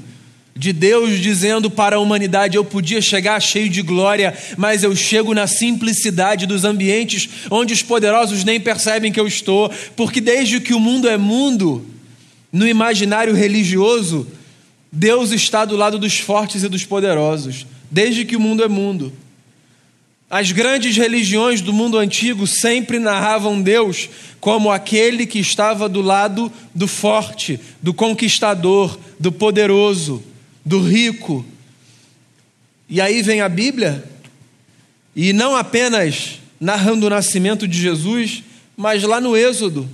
de 0.55 0.73
Deus 0.73 1.19
dizendo 1.19 1.71
para 1.71 1.97
a 1.97 1.99
humanidade: 1.99 2.57
eu 2.57 2.65
podia 2.65 3.01
chegar 3.01 3.41
cheio 3.41 3.69
de 3.69 3.83
glória, 3.83 4.37
mas 4.57 4.83
eu 4.83 4.95
chego 4.95 5.33
na 5.33 5.47
simplicidade 5.47 6.47
dos 6.47 6.65
ambientes 6.65 7.29
onde 7.51 7.73
os 7.73 7.83
poderosos 7.83 8.45
nem 8.45 8.61
percebem 8.61 9.11
que 9.11 9.21
eu 9.21 9.27
estou, 9.27 9.71
porque 9.97 10.21
desde 10.21 10.61
que 10.61 10.75
o 10.75 10.81
mundo 10.81 11.09
é 11.09 11.17
mundo, 11.17 11.87
no 12.53 12.69
imaginário 12.69 13.35
religioso, 13.35 14.27
Deus 14.91 15.33
está 15.33 15.65
do 15.65 15.75
lado 15.75 15.99
dos 15.99 16.19
fortes 16.19 16.63
e 16.63 16.69
dos 16.69 16.85
poderosos, 16.85 17.67
desde 17.91 18.27
que 18.27 18.37
o 18.37 18.41
mundo 18.41 18.63
é 18.63 18.69
mundo. 18.69 19.11
As 20.33 20.51
grandes 20.51 20.97
religiões 20.97 21.61
do 21.61 21.75
mundo 21.75 21.99
antigo 21.99 22.47
sempre 22.47 22.99
narravam 22.99 23.61
Deus 23.61 24.09
como 24.41 24.71
aquele 24.71 25.27
que 25.27 25.39
estava 25.39 25.91
do 25.91 26.01
lado 26.01 26.51
do 26.75 26.89
forte, 26.89 27.61
do 27.83 27.93
conquistador, 27.93 28.99
do 29.21 29.31
poderoso, 29.31 30.25
do 30.65 30.81
rico. 30.81 31.45
E 32.89 32.99
aí 32.99 33.21
vem 33.21 33.43
a 33.43 33.49
Bíblia, 33.51 34.03
e 35.15 35.35
não 35.35 35.55
apenas 35.55 36.41
narrando 36.59 37.09
o 37.09 37.11
nascimento 37.11 37.69
de 37.69 37.79
Jesus, 37.79 38.43
mas 38.75 39.03
lá 39.03 39.21
no 39.21 39.37
Êxodo, 39.37 39.87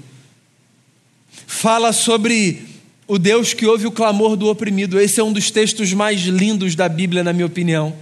fala 1.49 1.93
sobre 1.93 2.63
o 3.09 3.19
Deus 3.19 3.53
que 3.53 3.67
ouve 3.67 3.89
o 3.89 3.93
clamor 3.93 4.37
do 4.37 4.47
oprimido. 4.47 5.01
Esse 5.01 5.19
é 5.19 5.25
um 5.25 5.33
dos 5.33 5.51
textos 5.51 5.93
mais 5.93 6.21
lindos 6.21 6.77
da 6.77 6.89
Bíblia, 6.89 7.25
na 7.25 7.33
minha 7.33 7.47
opinião. 7.47 7.93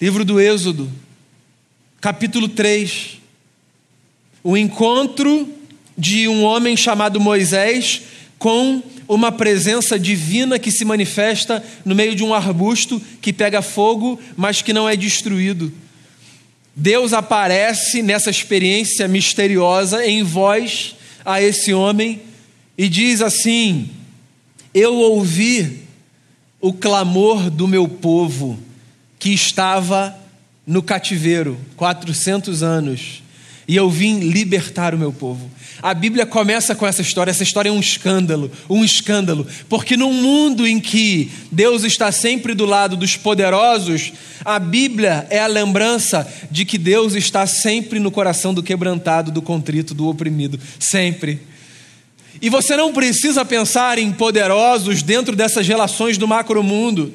Livro 0.00 0.24
do 0.24 0.40
Êxodo 0.40 0.90
capítulo 2.04 2.48
3. 2.48 3.18
O 4.42 4.58
encontro 4.58 5.48
de 5.96 6.28
um 6.28 6.44
homem 6.44 6.76
chamado 6.76 7.18
Moisés 7.18 8.02
com 8.38 8.82
uma 9.08 9.32
presença 9.32 9.98
divina 9.98 10.58
que 10.58 10.70
se 10.70 10.84
manifesta 10.84 11.64
no 11.82 11.94
meio 11.94 12.14
de 12.14 12.22
um 12.22 12.34
arbusto 12.34 13.00
que 13.22 13.32
pega 13.32 13.62
fogo, 13.62 14.20
mas 14.36 14.60
que 14.60 14.70
não 14.70 14.86
é 14.86 14.94
destruído. 14.94 15.72
Deus 16.76 17.14
aparece 17.14 18.02
nessa 18.02 18.28
experiência 18.28 19.08
misteriosa 19.08 20.06
em 20.06 20.22
voz 20.22 20.96
a 21.24 21.40
esse 21.40 21.72
homem 21.72 22.20
e 22.76 22.86
diz 22.86 23.22
assim: 23.22 23.88
Eu 24.74 24.94
ouvi 24.94 25.84
o 26.60 26.70
clamor 26.70 27.48
do 27.48 27.66
meu 27.66 27.88
povo 27.88 28.58
que 29.18 29.30
estava 29.30 30.22
no 30.66 30.82
cativeiro, 30.82 31.58
400 31.76 32.62
anos, 32.62 33.22
e 33.66 33.76
eu 33.76 33.88
vim 33.88 34.20
libertar 34.20 34.94
o 34.94 34.98
meu 34.98 35.12
povo. 35.12 35.50
A 35.82 35.92
Bíblia 35.92 36.26
começa 36.26 36.74
com 36.74 36.86
essa 36.86 37.02
história. 37.02 37.30
Essa 37.30 37.42
história 37.42 37.68
é 37.68 37.72
um 37.72 37.80
escândalo, 37.80 38.50
um 38.68 38.84
escândalo, 38.84 39.46
porque 39.68 39.96
num 39.96 40.12
mundo 40.12 40.66
em 40.66 40.78
que 40.78 41.30
Deus 41.50 41.82
está 41.84 42.12
sempre 42.12 42.54
do 42.54 42.66
lado 42.66 42.96
dos 42.96 43.16
poderosos, 43.16 44.12
a 44.44 44.58
Bíblia 44.58 45.26
é 45.30 45.40
a 45.40 45.46
lembrança 45.46 46.26
de 46.50 46.64
que 46.64 46.78
Deus 46.78 47.14
está 47.14 47.46
sempre 47.46 47.98
no 47.98 48.10
coração 48.10 48.52
do 48.52 48.62
quebrantado, 48.62 49.30
do 49.30 49.42
contrito, 49.42 49.94
do 49.94 50.08
oprimido, 50.08 50.60
sempre. 50.78 51.40
E 52.40 52.50
você 52.50 52.76
não 52.76 52.92
precisa 52.92 53.44
pensar 53.44 53.98
em 53.98 54.12
poderosos 54.12 55.02
dentro 55.02 55.34
dessas 55.34 55.66
relações 55.66 56.18
do 56.18 56.28
macro 56.28 56.62
mundo. 56.62 57.14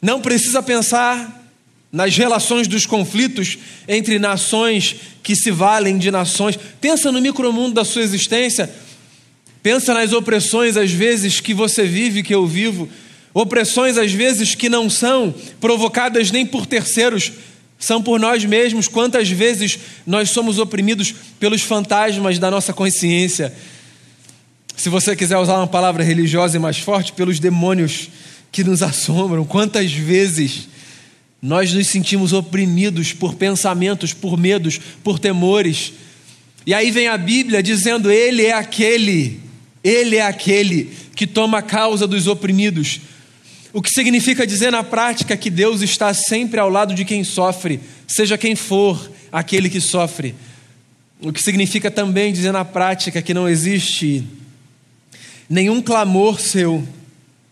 Não 0.00 0.20
precisa 0.20 0.62
pensar 0.62 1.37
nas 1.90 2.16
relações 2.16 2.68
dos 2.68 2.84
conflitos 2.84 3.58
entre 3.86 4.18
nações 4.18 4.96
que 5.22 5.34
se 5.34 5.50
valem 5.50 5.98
de 5.98 6.10
nações. 6.10 6.58
Pensa 6.80 7.10
no 7.10 7.20
micromundo 7.20 7.74
da 7.74 7.84
sua 7.84 8.02
existência. 8.02 8.70
Pensa 9.62 9.94
nas 9.94 10.12
opressões 10.12 10.76
às 10.76 10.90
vezes 10.90 11.40
que 11.40 11.54
você 11.54 11.84
vive, 11.84 12.22
que 12.22 12.34
eu 12.34 12.46
vivo. 12.46 12.88
Opressões 13.32 13.96
às 13.96 14.12
vezes 14.12 14.54
que 14.54 14.68
não 14.68 14.88
são 14.90 15.34
provocadas 15.60 16.30
nem 16.30 16.44
por 16.44 16.66
terceiros, 16.66 17.32
são 17.78 18.02
por 18.02 18.18
nós 18.18 18.44
mesmos. 18.44 18.88
Quantas 18.88 19.28
vezes 19.30 19.78
nós 20.06 20.30
somos 20.30 20.58
oprimidos 20.58 21.14
pelos 21.38 21.62
fantasmas 21.62 22.38
da 22.38 22.50
nossa 22.50 22.72
consciência? 22.72 23.54
Se 24.76 24.88
você 24.88 25.16
quiser 25.16 25.38
usar 25.38 25.56
uma 25.56 25.66
palavra 25.66 26.04
religiosa 26.04 26.56
e 26.56 26.60
mais 26.60 26.78
forte, 26.78 27.12
pelos 27.12 27.40
demônios 27.40 28.08
que 28.52 28.64
nos 28.64 28.82
assombram. 28.82 29.44
Quantas 29.44 29.92
vezes 29.92 30.68
nós 31.40 31.72
nos 31.72 31.86
sentimos 31.86 32.32
oprimidos 32.32 33.12
por 33.12 33.34
pensamentos, 33.34 34.12
por 34.12 34.36
medos, 34.36 34.78
por 35.04 35.18
temores. 35.18 35.92
E 36.66 36.74
aí 36.74 36.90
vem 36.90 37.06
a 37.06 37.16
Bíblia 37.16 37.62
dizendo: 37.62 38.10
Ele 38.10 38.44
é 38.44 38.52
aquele, 38.52 39.40
Ele 39.82 40.16
é 40.16 40.22
aquele 40.22 40.92
que 41.14 41.26
toma 41.26 41.58
a 41.58 41.62
causa 41.62 42.06
dos 42.06 42.26
oprimidos. 42.26 43.00
O 43.72 43.80
que 43.80 43.90
significa 43.90 44.46
dizer 44.46 44.72
na 44.72 44.82
prática 44.82 45.36
que 45.36 45.50
Deus 45.50 45.80
está 45.80 46.12
sempre 46.12 46.58
ao 46.58 46.68
lado 46.68 46.94
de 46.94 47.04
quem 47.04 47.22
sofre, 47.22 47.78
seja 48.06 48.36
quem 48.36 48.56
for 48.56 49.10
aquele 49.30 49.70
que 49.70 49.80
sofre. 49.80 50.34
O 51.20 51.32
que 51.32 51.42
significa 51.42 51.90
também 51.90 52.32
dizer 52.32 52.52
na 52.52 52.64
prática 52.64 53.22
que 53.22 53.34
não 53.34 53.48
existe 53.48 54.24
nenhum 55.48 55.80
clamor 55.82 56.40
seu, 56.40 56.86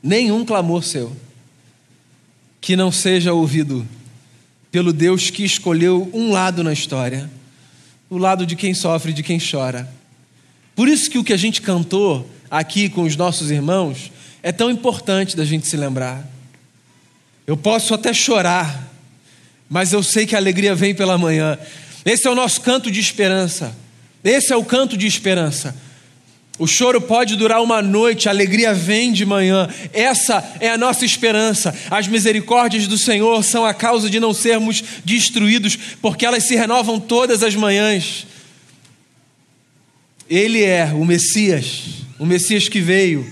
nenhum 0.03 0.45
clamor 0.45 0.83
seu 0.83 1.13
que 2.67 2.75
não 2.75 2.91
seja 2.91 3.33
ouvido 3.33 3.87
pelo 4.73 4.93
Deus 4.93 5.31
que 5.31 5.45
escolheu 5.45 6.11
um 6.13 6.33
lado 6.33 6.65
na 6.65 6.73
história, 6.73 7.31
o 8.11 8.19
lado 8.19 8.45
de 8.45 8.57
quem 8.57 8.75
sofre, 8.75 9.13
de 9.13 9.23
quem 9.23 9.39
chora. 9.39 9.89
Por 10.75 10.89
isso 10.89 11.09
que 11.09 11.17
o 11.17 11.23
que 11.23 11.33
a 11.33 11.37
gente 11.37 11.63
cantou 11.63 12.29
aqui 12.51 12.89
com 12.89 13.03
os 13.03 13.15
nossos 13.15 13.53
irmãos 13.53 14.11
é 14.43 14.51
tão 14.51 14.69
importante 14.69 15.37
da 15.37 15.45
gente 15.45 15.65
se 15.65 15.77
lembrar. 15.77 16.29
Eu 17.47 17.57
posso 17.57 17.95
até 17.95 18.13
chorar, 18.13 18.93
mas 19.71 19.93
eu 19.93 20.03
sei 20.03 20.27
que 20.27 20.35
a 20.35 20.39
alegria 20.39 20.75
vem 20.75 20.93
pela 20.93 21.17
manhã. 21.17 21.57
Esse 22.05 22.27
é 22.27 22.31
o 22.33 22.35
nosso 22.35 22.61
canto 22.63 22.91
de 22.91 22.99
esperança. 22.99 23.77
Esse 24.25 24.53
é 24.53 24.57
o 24.57 24.65
canto 24.65 24.97
de 24.97 25.07
esperança. 25.07 25.73
O 26.59 26.67
choro 26.67 27.03
pode 27.03 27.37
durar 27.37 27.63
uma 27.63 27.83
noite, 27.83 28.29
a 28.29 28.33
alegria 28.33 28.73
vem 28.73 29.13
de 29.13 29.27
manhã. 29.27 29.69
Essa 29.93 30.43
é 30.59 30.71
a 30.71 30.79
nossa 30.79 31.05
esperança. 31.05 31.75
As 31.91 32.09
misericórdias 32.09 32.87
do 32.87 32.97
Senhor 32.97 33.45
são 33.45 33.65
a 33.65 33.75
causa 33.75 34.09
de 34.09 34.19
não 34.19 34.33
sermos 34.33 34.83
destruídos, 35.05 35.77
porque 36.01 36.25
elas 36.25 36.45
se 36.45 36.57
renovam 36.57 36.99
todas 36.99 37.43
as 37.43 37.55
manhãs. 37.55 38.27
Ele 40.31 40.65
é 40.65 40.87
o 40.95 41.05
Messias, 41.05 41.83
o 42.19 42.25
Messias 42.25 42.69
que 42.69 42.81
veio, 42.81 43.31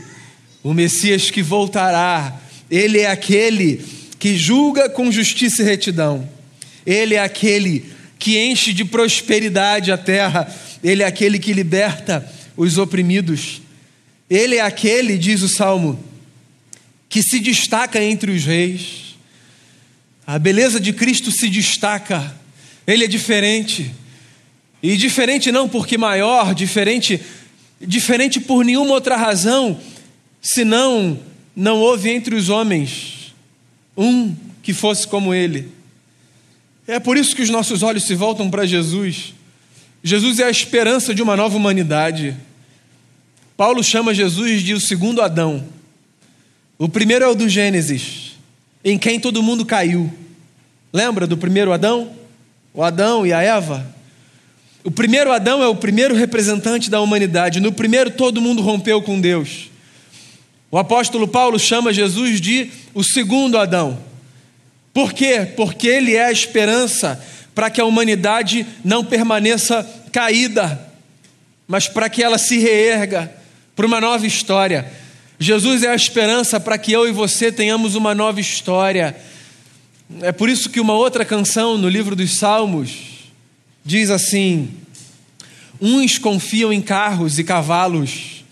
o 0.62 0.74
Messias 0.74 1.30
que 1.30 1.42
voltará. 1.42 2.38
Ele 2.70 3.00
é 3.00 3.06
aquele 3.06 3.82
que 4.18 4.36
julga 4.36 4.90
com 4.90 5.10
justiça 5.10 5.62
e 5.62 5.64
retidão. 5.64 6.28
Ele 6.84 7.14
é 7.14 7.20
aquele 7.20 7.86
que 8.18 8.38
enche 8.38 8.74
de 8.74 8.84
prosperidade 8.84 9.90
a 9.90 9.96
terra. 9.96 10.46
Ele 10.82 11.02
é 11.02 11.06
aquele 11.06 11.38
que 11.38 11.54
liberta 11.54 12.33
os 12.56 12.78
oprimidos. 12.78 13.60
Ele 14.28 14.56
é 14.56 14.60
aquele, 14.60 15.18
diz 15.18 15.42
o 15.42 15.48
salmo, 15.48 16.02
que 17.08 17.22
se 17.22 17.38
destaca 17.40 18.02
entre 18.02 18.32
os 18.32 18.44
reis. 18.44 19.16
A 20.26 20.38
beleza 20.38 20.80
de 20.80 20.92
Cristo 20.92 21.30
se 21.30 21.48
destaca, 21.48 22.34
ele 22.86 23.04
é 23.04 23.08
diferente. 23.08 23.90
E 24.82 24.96
diferente 24.96 25.52
não 25.52 25.68
porque 25.68 25.98
maior, 25.98 26.54
diferente, 26.54 27.20
diferente 27.80 28.40
por 28.40 28.64
nenhuma 28.64 28.94
outra 28.94 29.16
razão, 29.16 29.78
senão 30.40 31.18
não 31.54 31.78
houve 31.80 32.10
entre 32.10 32.34
os 32.34 32.48
homens 32.48 33.34
um 33.96 34.34
que 34.62 34.72
fosse 34.72 35.06
como 35.06 35.32
ele. 35.32 35.68
É 36.86 36.98
por 36.98 37.16
isso 37.16 37.34
que 37.34 37.42
os 37.42 37.50
nossos 37.50 37.82
olhos 37.82 38.04
se 38.04 38.14
voltam 38.14 38.50
para 38.50 38.66
Jesus. 38.66 39.33
Jesus 40.06 40.38
é 40.38 40.44
a 40.44 40.50
esperança 40.50 41.14
de 41.14 41.22
uma 41.22 41.34
nova 41.34 41.56
humanidade. 41.56 42.36
Paulo 43.56 43.82
chama 43.82 44.12
Jesus 44.12 44.62
de 44.62 44.74
o 44.74 44.80
segundo 44.80 45.22
Adão. 45.22 45.64
O 46.76 46.90
primeiro 46.90 47.24
é 47.24 47.28
o 47.28 47.34
do 47.34 47.48
Gênesis, 47.48 48.32
em 48.84 48.98
quem 48.98 49.18
todo 49.18 49.42
mundo 49.42 49.64
caiu. 49.64 50.12
Lembra 50.92 51.26
do 51.26 51.38
primeiro 51.38 51.72
Adão? 51.72 52.12
O 52.74 52.82
Adão 52.82 53.26
e 53.26 53.32
a 53.32 53.40
Eva? 53.40 53.94
O 54.84 54.90
primeiro 54.90 55.32
Adão 55.32 55.62
é 55.62 55.68
o 55.68 55.74
primeiro 55.74 56.14
representante 56.14 56.90
da 56.90 57.00
humanidade. 57.00 57.58
No 57.58 57.72
primeiro, 57.72 58.10
todo 58.10 58.42
mundo 58.42 58.60
rompeu 58.60 59.00
com 59.00 59.18
Deus. 59.18 59.70
O 60.70 60.76
apóstolo 60.76 61.26
Paulo 61.26 61.58
chama 61.58 61.94
Jesus 61.94 62.42
de 62.42 62.70
o 62.92 63.02
segundo 63.02 63.56
Adão. 63.56 63.98
Por 64.92 65.14
quê? 65.14 65.48
Porque 65.56 65.88
ele 65.88 66.14
é 66.14 66.26
a 66.26 66.32
esperança 66.32 67.24
para 67.54 67.70
que 67.70 67.80
a 67.80 67.84
humanidade 67.84 68.66
não 68.84 69.04
permaneça 69.04 69.88
caída, 70.12 70.80
mas 71.66 71.88
para 71.88 72.08
que 72.08 72.22
ela 72.22 72.38
se 72.38 72.58
reerga 72.58 73.32
para 73.76 73.86
uma 73.86 74.00
nova 74.00 74.26
história. 74.26 74.90
Jesus 75.38 75.82
é 75.82 75.88
a 75.88 75.94
esperança 75.94 76.58
para 76.60 76.78
que 76.78 76.92
eu 76.92 77.08
e 77.08 77.12
você 77.12 77.50
tenhamos 77.50 77.94
uma 77.94 78.14
nova 78.14 78.40
história. 78.40 79.16
É 80.20 80.32
por 80.32 80.48
isso 80.48 80.70
que 80.70 80.80
uma 80.80 80.94
outra 80.94 81.24
canção 81.24 81.78
no 81.78 81.88
livro 81.88 82.14
dos 82.14 82.36
Salmos 82.36 83.30
diz 83.84 84.10
assim: 84.10 84.70
Uns 85.80 86.18
confiam 86.18 86.72
em 86.72 86.80
carros 86.80 87.38
e 87.38 87.44
cavalos, 87.44 88.44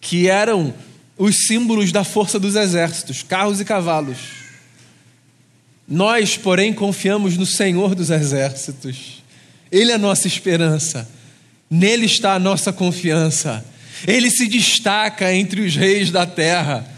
que 0.00 0.28
eram 0.28 0.74
os 1.18 1.46
símbolos 1.46 1.92
da 1.92 2.04
força 2.04 2.38
dos 2.38 2.56
exércitos, 2.56 3.22
carros 3.22 3.60
e 3.60 3.64
cavalos. 3.64 4.39
Nós, 5.90 6.36
porém, 6.36 6.72
confiamos 6.72 7.36
no 7.36 7.44
Senhor 7.44 7.96
dos 7.96 8.10
exércitos. 8.10 9.24
Ele 9.72 9.90
é 9.90 9.96
a 9.96 9.98
nossa 9.98 10.28
esperança. 10.28 11.10
Nele 11.68 12.06
está 12.06 12.34
a 12.34 12.38
nossa 12.38 12.72
confiança. 12.72 13.64
Ele 14.06 14.30
se 14.30 14.46
destaca 14.46 15.34
entre 15.34 15.60
os 15.60 15.74
reis 15.74 16.12
da 16.12 16.24
terra. 16.24 16.88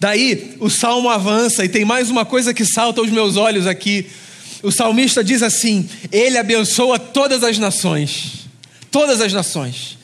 Daí 0.00 0.56
o 0.58 0.68
salmo 0.68 1.08
avança 1.08 1.64
e 1.64 1.68
tem 1.68 1.84
mais 1.84 2.10
uma 2.10 2.24
coisa 2.24 2.52
que 2.52 2.64
salta 2.64 3.00
aos 3.00 3.10
meus 3.10 3.36
olhos 3.36 3.68
aqui. 3.68 4.06
O 4.64 4.72
salmista 4.72 5.22
diz 5.22 5.40
assim: 5.40 5.88
Ele 6.10 6.36
abençoa 6.36 6.98
todas 6.98 7.44
as 7.44 7.56
nações. 7.56 8.48
Todas 8.90 9.20
as 9.20 9.32
nações. 9.32 9.96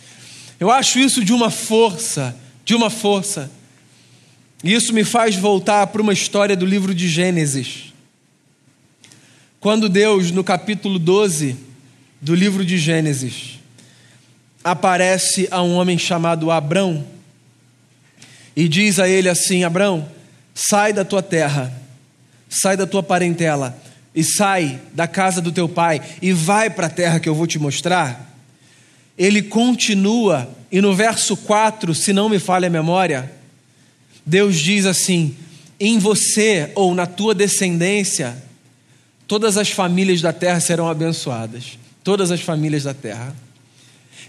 Eu 0.60 0.70
acho 0.70 1.00
isso 1.00 1.24
de 1.24 1.32
uma 1.32 1.50
força, 1.50 2.36
de 2.64 2.76
uma 2.76 2.90
força. 2.90 3.50
E 4.62 4.72
isso 4.72 4.92
me 4.92 5.02
faz 5.02 5.34
voltar 5.34 5.86
para 5.88 6.00
uma 6.00 6.12
história 6.12 6.56
do 6.56 6.64
livro 6.64 6.94
de 6.94 7.08
Gênesis. 7.08 7.92
Quando 9.58 9.88
Deus, 9.88 10.30
no 10.30 10.44
capítulo 10.44 10.98
12 10.98 11.56
do 12.20 12.34
livro 12.34 12.64
de 12.64 12.78
Gênesis, 12.78 13.58
aparece 14.62 15.48
a 15.50 15.62
um 15.62 15.74
homem 15.74 15.98
chamado 15.98 16.50
Abrão 16.50 17.04
e 18.54 18.68
diz 18.68 19.00
a 19.00 19.08
ele 19.08 19.28
assim: 19.28 19.64
Abrão, 19.64 20.08
sai 20.54 20.92
da 20.92 21.04
tua 21.04 21.22
terra, 21.22 21.72
sai 22.48 22.76
da 22.76 22.86
tua 22.86 23.02
parentela 23.02 23.76
e 24.14 24.22
sai 24.22 24.80
da 24.92 25.08
casa 25.08 25.40
do 25.40 25.50
teu 25.50 25.68
pai 25.68 26.00
e 26.20 26.32
vai 26.32 26.70
para 26.70 26.86
a 26.86 26.90
terra 26.90 27.18
que 27.18 27.28
eu 27.28 27.34
vou 27.34 27.46
te 27.46 27.58
mostrar. 27.58 28.30
Ele 29.18 29.42
continua, 29.42 30.48
e 30.70 30.80
no 30.80 30.94
verso 30.94 31.36
4, 31.36 31.94
se 31.94 32.12
não 32.12 32.28
me 32.28 32.38
falha 32.38 32.66
a 32.68 32.70
memória, 32.70 33.41
Deus 34.24 34.58
diz 34.58 34.86
assim: 34.86 35.36
em 35.78 35.98
você 35.98 36.70
ou 36.74 36.94
na 36.94 37.06
tua 37.06 37.34
descendência, 37.34 38.36
todas 39.26 39.56
as 39.56 39.70
famílias 39.70 40.20
da 40.20 40.32
terra 40.32 40.60
serão 40.60 40.88
abençoadas. 40.88 41.78
Todas 42.04 42.30
as 42.30 42.40
famílias 42.40 42.84
da 42.84 42.94
terra. 42.94 43.34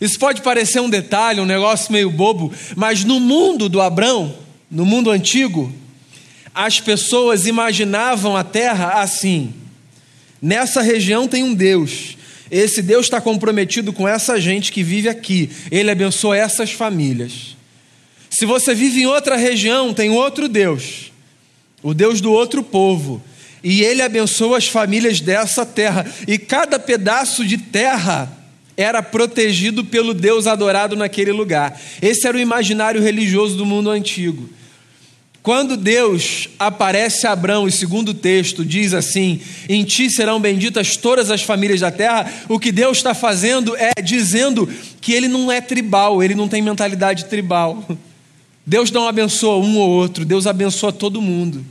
Isso 0.02 0.18
pode 0.20 0.42
parecer 0.42 0.80
um 0.80 0.90
detalhe, 0.90 1.40
um 1.40 1.46
negócio 1.46 1.92
meio 1.92 2.10
bobo, 2.10 2.52
mas 2.76 3.04
no 3.04 3.20
mundo 3.20 3.70
do 3.70 3.82
Abrão, 3.82 4.36
no 4.70 4.86
mundo 4.86 5.12
antigo, 5.12 5.72
as 6.54 6.80
pessoas 6.80 7.46
imaginavam 7.46 8.36
a 8.36 8.44
terra 8.44 9.02
assim: 9.02 9.54
nessa 10.42 10.82
região 10.82 11.28
tem 11.28 11.44
um 11.44 11.54
Deus, 11.54 12.18
esse 12.50 12.82
Deus 12.82 13.06
está 13.06 13.22
comprometido 13.22 13.94
com 13.94 14.08
essa 14.08 14.40
gente 14.40 14.72
que 14.72 14.84
vive 14.84 15.10
aqui, 15.10 15.50
ele 15.72 15.90
abençoa 15.90 16.38
essas 16.38 16.72
famílias. 16.72 17.53
Se 18.34 18.48
você 18.48 18.74
vive 18.74 19.00
em 19.00 19.06
outra 19.06 19.36
região, 19.36 19.94
tem 19.94 20.10
outro 20.10 20.50
Deus, 20.50 21.12
o 21.84 21.94
Deus 21.94 22.20
do 22.20 22.32
outro 22.32 22.64
povo, 22.64 23.22
e 23.64 23.84
ele 23.84 24.02
abençoa 24.02 24.58
as 24.58 24.68
famílias 24.68 25.22
dessa 25.22 25.64
terra, 25.64 26.04
e 26.28 26.40
cada 26.40 26.80
pedaço 26.80 27.46
de 27.46 27.60
terra 27.60 28.36
era 28.76 29.04
protegido 29.04 29.86
pelo 29.86 30.16
Deus 30.16 30.48
adorado 30.48 30.96
naquele 30.96 31.32
lugar. 31.32 31.80
Esse 32.02 32.28
era 32.28 32.36
o 32.36 32.40
imaginário 32.40 33.04
religioso 33.04 33.56
do 33.56 33.68
mundo 33.68 33.92
antigo. 33.92 34.50
Quando 35.44 35.78
Deus 35.78 36.50
aparece 36.58 37.28
a 37.28 37.34
Abraão, 37.34 37.68
e 37.68 37.72
segundo 37.72 38.10
o 38.10 38.14
texto 38.16 38.66
diz 38.66 38.96
assim: 38.96 39.42
Em 39.70 39.84
ti 39.84 40.10
serão 40.10 40.42
benditas 40.42 40.98
todas 40.98 41.30
as 41.30 41.44
famílias 41.44 41.82
da 41.82 41.92
terra, 41.92 42.34
o 42.50 42.58
que 42.58 42.72
Deus 42.72 42.98
está 42.98 43.14
fazendo 43.14 43.76
é 43.78 44.02
dizendo 44.02 44.68
que 45.00 45.14
ele 45.14 45.28
não 45.28 45.52
é 45.52 45.62
tribal, 45.62 46.24
ele 46.24 46.34
não 46.34 46.48
tem 46.48 46.64
mentalidade 46.64 47.26
tribal. 47.26 47.86
Deus 48.66 48.92
não 48.92 49.08
abençoa 49.08 49.58
um 49.58 49.78
ou 49.78 49.90
outro, 49.90 50.24
Deus 50.24 50.48
abençoa 50.48 50.92
todo 50.92 51.22
mundo. 51.22 51.66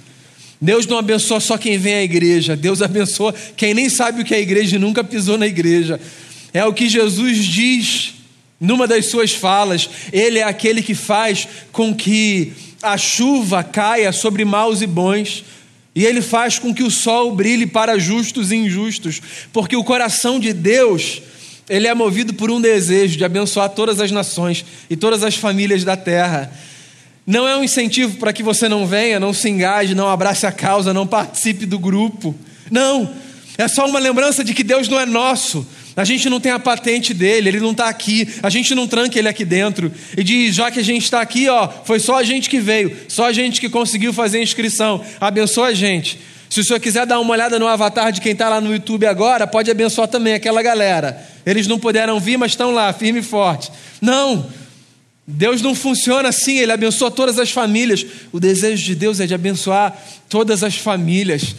Deus 0.61 0.87
não 0.87 0.99
abençoa 0.99 1.41
só 1.41 1.59
quem 1.59 1.77
vem 1.77 1.95
à 1.95 2.03
igreja, 2.03 2.55
Deus 2.55 2.83
abençoa 2.83 3.35
quem 3.57 3.75
nem 3.75 3.89
sabe 3.89 4.23
o 4.23 4.25
que 4.25 4.35
é 4.35 4.41
igreja 4.41 4.77
e 4.77 4.79
nunca 4.79 5.03
pisou 5.03 5.37
na 5.37 5.47
igreja. 5.47 6.01
É 6.53 6.65
o 6.65 6.73
que 6.73 6.89
Jesus 6.89 7.45
diz 7.45 8.15
numa 8.61 8.87
das 8.87 9.07
suas 9.07 9.33
falas. 9.33 9.91
Ele 10.13 10.39
é 10.39 10.45
aquele 10.45 10.81
que 10.81 10.95
faz 10.95 11.49
com 11.73 11.93
que 11.93 12.53
a 12.81 12.97
chuva 12.97 13.65
caia 13.65 14.13
sobre 14.13 14.45
maus 14.45 14.81
e 14.81 14.87
bons. 14.87 15.45
E 15.95 16.07
ele 16.07 16.23
faz 16.23 16.59
com 16.59 16.73
que 16.73 16.83
o 16.83 16.91
sol 16.91 17.35
brilhe 17.35 17.67
para 17.67 17.99
justos 17.99 18.51
e 18.51 18.57
injustos, 18.57 19.21
porque 19.53 19.77
o 19.77 19.85
coração 19.85 20.41
de 20.41 20.53
Deus, 20.53 21.21
ele 21.69 21.87
é 21.87 21.95
movido 21.95 22.33
por 22.33 22.51
um 22.51 22.61
desejo 22.61 23.19
de 23.19 23.25
abençoar 23.25 23.69
todas 23.69 24.01
as 24.01 24.11
nações 24.11 24.65
e 24.89 24.97
todas 24.97 25.23
as 25.23 25.35
famílias 25.35 25.85
da 25.85 25.97
terra. 25.97 26.51
Não 27.27 27.47
é 27.47 27.57
um 27.57 27.63
incentivo 27.63 28.19
para 28.19 28.33
que 28.33 28.43
você 28.43 28.69
não 28.69 28.87
venha, 28.87 29.21
não 29.21 29.33
se 29.33 29.49
engaje, 29.49 29.95
não 29.95 30.09
abrace 30.09 30.47
a 30.47 30.53
causa, 30.53 30.93
não 30.93 31.07
participe 31.07 31.67
do 31.67 31.79
grupo. 31.79 32.35
Não, 32.71 33.13
é 33.57 33.69
só 33.69 33.87
uma 33.87 33.99
lembrança 33.99 34.43
de 34.43 34.53
que 34.53 34.65
Deus 34.65 34.89
não 34.89 34.99
é 34.99 35.07
nosso, 35.07 35.67
a 35.95 36.05
gente 36.05 36.29
não 36.29 36.41
tem 36.41 36.51
a 36.51 36.59
patente 36.59 37.13
dele, 37.13 37.49
ele 37.49 37.61
não 37.61 37.73
está 37.73 37.89
aqui, 37.89 38.27
a 38.43 38.49
gente 38.49 38.75
não 38.75 38.89
tranca 38.89 39.19
ele 39.19 39.29
aqui 39.29 39.45
dentro. 39.45 39.93
E 40.17 40.25
diz: 40.25 40.55
já 40.55 40.71
que 40.71 40.81
a 40.81 40.85
gente 40.85 41.05
está 41.05 41.21
aqui, 41.21 41.49
ó, 41.49 41.69
foi 41.85 42.01
só 42.01 42.17
a 42.17 42.23
gente 42.23 42.49
que 42.49 42.59
veio, 42.59 42.97
só 43.09 43.27
a 43.27 43.33
gente 43.33 43.61
que 43.61 43.69
conseguiu 43.69 44.13
fazer 44.13 44.39
a 44.39 44.43
inscrição. 44.43 45.05
Abençoa 45.21 45.69
a 45.69 45.75
gente. 45.75 46.19
Se 46.49 46.61
o 46.61 46.65
senhor 46.65 46.81
quiser 46.81 47.07
dar 47.07 47.19
uma 47.19 47.33
olhada 47.33 47.59
no 47.59 47.67
avatar 47.67 48.13
de 48.13 48.21
quem 48.21 48.33
está 48.33 48.49
lá 48.49 48.61
no 48.61 48.73
YouTube 48.73 49.07
agora, 49.07 49.47
pode 49.47 49.71
abençoar 49.71 50.07
também 50.09 50.35
aquela 50.35 50.63
galera. 50.63 51.19
Eles 51.47 51.67
não 51.67 51.79
puderam 51.79 52.21
vir, 52.21 52.37
mas 52.37 52.53
estão 52.53 52.73
lá, 52.73 52.93
firme 52.93 53.21
e 53.21 53.23
forte. 53.23 53.73
Não, 54.03 54.47
Deus 55.27 55.63
não 55.63 55.75
funciona 55.75 56.29
assim, 56.29 56.59
Ele 56.59 56.73
abençoa 56.73 57.11
todas 57.11 57.39
as 57.39 57.51
famílias. 57.51 58.05
O 58.33 58.41
desejo 58.41 58.85
de 58.85 58.95
Deus 58.95 59.21
é 59.21 59.27
de 59.27 59.35
abençoar 59.35 59.97
todas 60.29 60.63
as 60.63 60.77
famílias. 60.77 61.55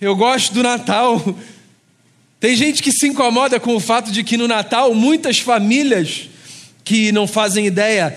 Eu 0.00 0.14
gosto 0.14 0.54
do 0.54 0.62
Natal 0.62 1.36
tem 2.44 2.54
gente 2.54 2.82
que 2.82 2.92
se 2.92 3.06
incomoda 3.06 3.58
com 3.58 3.74
o 3.74 3.80
fato 3.80 4.12
de 4.12 4.22
que 4.22 4.36
no 4.36 4.46
Natal 4.46 4.94
muitas 4.94 5.38
famílias 5.38 6.28
que 6.84 7.10
não 7.10 7.26
fazem 7.26 7.66
ideia 7.66 8.14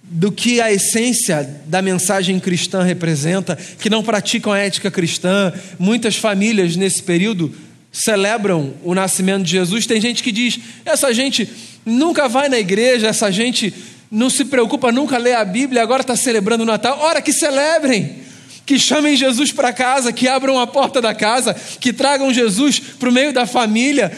do 0.00 0.30
que 0.30 0.60
a 0.60 0.72
essência 0.72 1.42
da 1.66 1.82
mensagem 1.82 2.38
cristã 2.38 2.84
representa, 2.84 3.58
que 3.80 3.90
não 3.90 4.04
praticam 4.04 4.52
a 4.52 4.60
ética 4.60 4.92
cristã, 4.92 5.52
muitas 5.76 6.14
famílias 6.14 6.76
nesse 6.76 7.02
período 7.02 7.52
celebram 7.90 8.74
o 8.84 8.94
nascimento 8.94 9.42
de 9.42 9.50
Jesus. 9.50 9.86
Tem 9.86 10.00
gente 10.00 10.22
que 10.22 10.30
diz: 10.30 10.60
essa 10.84 11.12
gente 11.12 11.48
nunca 11.84 12.28
vai 12.28 12.48
na 12.48 12.60
igreja, 12.60 13.08
essa 13.08 13.28
gente 13.32 13.74
não 14.10 14.30
se 14.30 14.44
preocupa, 14.44 14.92
nunca 14.92 15.18
lê 15.18 15.34
a 15.34 15.44
Bíblia, 15.44 15.82
agora 15.82 16.02
está 16.02 16.16
celebrando 16.16 16.62
o 16.62 16.66
Natal. 16.66 16.98
Ora, 17.00 17.20
que 17.20 17.32
celebrem! 17.32 18.24
que 18.66 18.78
chamem 18.78 19.16
Jesus 19.16 19.52
para 19.52 19.72
casa, 19.72 20.12
que 20.12 20.26
abram 20.26 20.58
a 20.58 20.66
porta 20.66 21.00
da 21.00 21.14
casa, 21.14 21.54
que 21.78 21.92
tragam 21.92 22.32
Jesus 22.32 22.78
para 22.78 23.08
o 23.08 23.12
meio 23.12 23.32
da 23.32 23.46
família. 23.46 24.10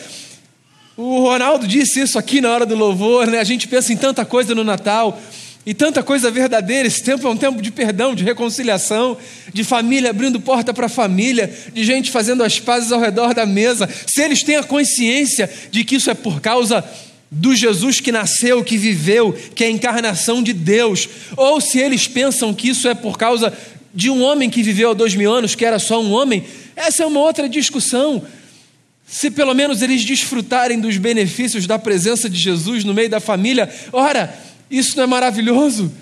O 0.97 1.21
Ronaldo 1.21 1.67
disse 1.67 2.01
isso 2.01 2.19
aqui 2.19 2.41
na 2.41 2.51
hora 2.51 2.65
do 2.65 2.75
louvor, 2.75 3.27
né? 3.27 3.39
A 3.39 3.45
gente 3.45 3.69
pensa 3.69 3.93
em 3.93 3.97
tanta 3.97 4.25
coisa 4.25 4.55
no 4.55 4.65
Natal 4.65 5.21
e 5.67 5.75
tanta 5.75 6.03
coisa 6.03 6.31
verdadeira. 6.31 6.87
Esse 6.87 7.03
tempo 7.03 7.27
é 7.27 7.31
um 7.31 7.37
tempo 7.37 7.61
de 7.61 7.71
perdão, 7.71 8.15
de 8.15 8.25
reconciliação, 8.25 9.19
de 9.53 9.65
família 9.65 10.11
abrindo 10.11 10.41
porta 10.41 10.73
para 10.73 10.89
família, 10.89 11.53
de 11.73 11.85
gente 11.85 12.11
fazendo 12.11 12.43
as 12.45 12.61
pazes 12.61 12.93
ao 12.93 13.01
redor 13.01 13.35
da 13.35 13.45
mesa. 13.45 13.89
Se 14.07 14.23
eles 14.23 14.43
têm 14.43 14.57
a 14.57 14.63
consciência 14.63 15.51
de 15.71 15.85
que 15.85 15.97
isso 15.97 16.09
é 16.09 16.15
por 16.15 16.41
causa 16.41 16.85
do 17.31 17.55
Jesus 17.55 18.01
que 18.01 18.13
nasceu, 18.13 18.63
que 18.63 18.77
viveu, 18.77 19.33
que 19.55 19.65
é 19.65 19.67
a 19.67 19.71
encarnação 19.71 20.43
de 20.43 20.53
Deus, 20.53 21.09
ou 21.37 21.61
se 21.61 21.79
eles 21.79 22.07
pensam 22.07 22.55
que 22.55 22.69
isso 22.69 22.87
é 22.89 22.95
por 22.95 23.19
causa 23.19 23.53
de 23.93 24.11
um 24.11 24.23
homem 24.23 24.51
que 24.51 24.63
viveu 24.63 24.91
há 24.91 24.95
dois 24.95 25.15
mil 25.15 25.33
anos, 25.33 25.55
que 25.55 25.65
era 25.65 25.79
só 25.79 26.01
um 26.01 26.13
homem, 26.13 26.45
essa 26.77 27.03
é 27.03 27.07
uma 27.07 27.21
outra 27.21 27.49
discussão. 27.49 28.25
Se 29.07 29.31
pelo 29.31 29.55
menos 29.55 29.83
eles 29.83 30.05
desfrutarem 30.05 30.81
dos 30.81 30.99
benefícios 30.99 31.67
da 31.67 31.79
presença 31.79 32.29
de 32.29 32.39
Jesus 32.39 32.85
no 32.85 32.93
meio 32.93 33.09
da 33.09 33.21
família, 33.21 33.73
ora, 33.93 34.37
isso 34.71 34.97
não 34.97 35.05
é 35.05 35.07
maravilhoso? 35.07 35.93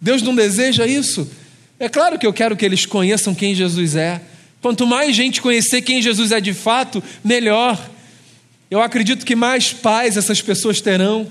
Deus 0.00 0.22
não 0.22 0.34
deseja 0.34 0.86
isso? 0.86 1.30
É 1.78 1.88
claro 1.88 2.18
que 2.18 2.26
eu 2.26 2.32
quero 2.32 2.56
que 2.56 2.64
eles 2.64 2.86
conheçam 2.86 3.34
quem 3.34 3.54
Jesus 3.54 3.94
é. 3.94 4.20
Quanto 4.60 4.86
mais 4.86 5.14
gente 5.14 5.40
conhecer 5.42 5.82
quem 5.82 6.00
Jesus 6.00 6.32
é 6.32 6.40
de 6.40 6.54
fato, 6.54 7.02
melhor. 7.22 7.78
Eu 8.70 8.80
acredito 8.80 9.24
que 9.24 9.36
mais 9.36 9.72
paz 9.72 10.16
essas 10.16 10.42
pessoas 10.42 10.80
terão. 10.80 11.30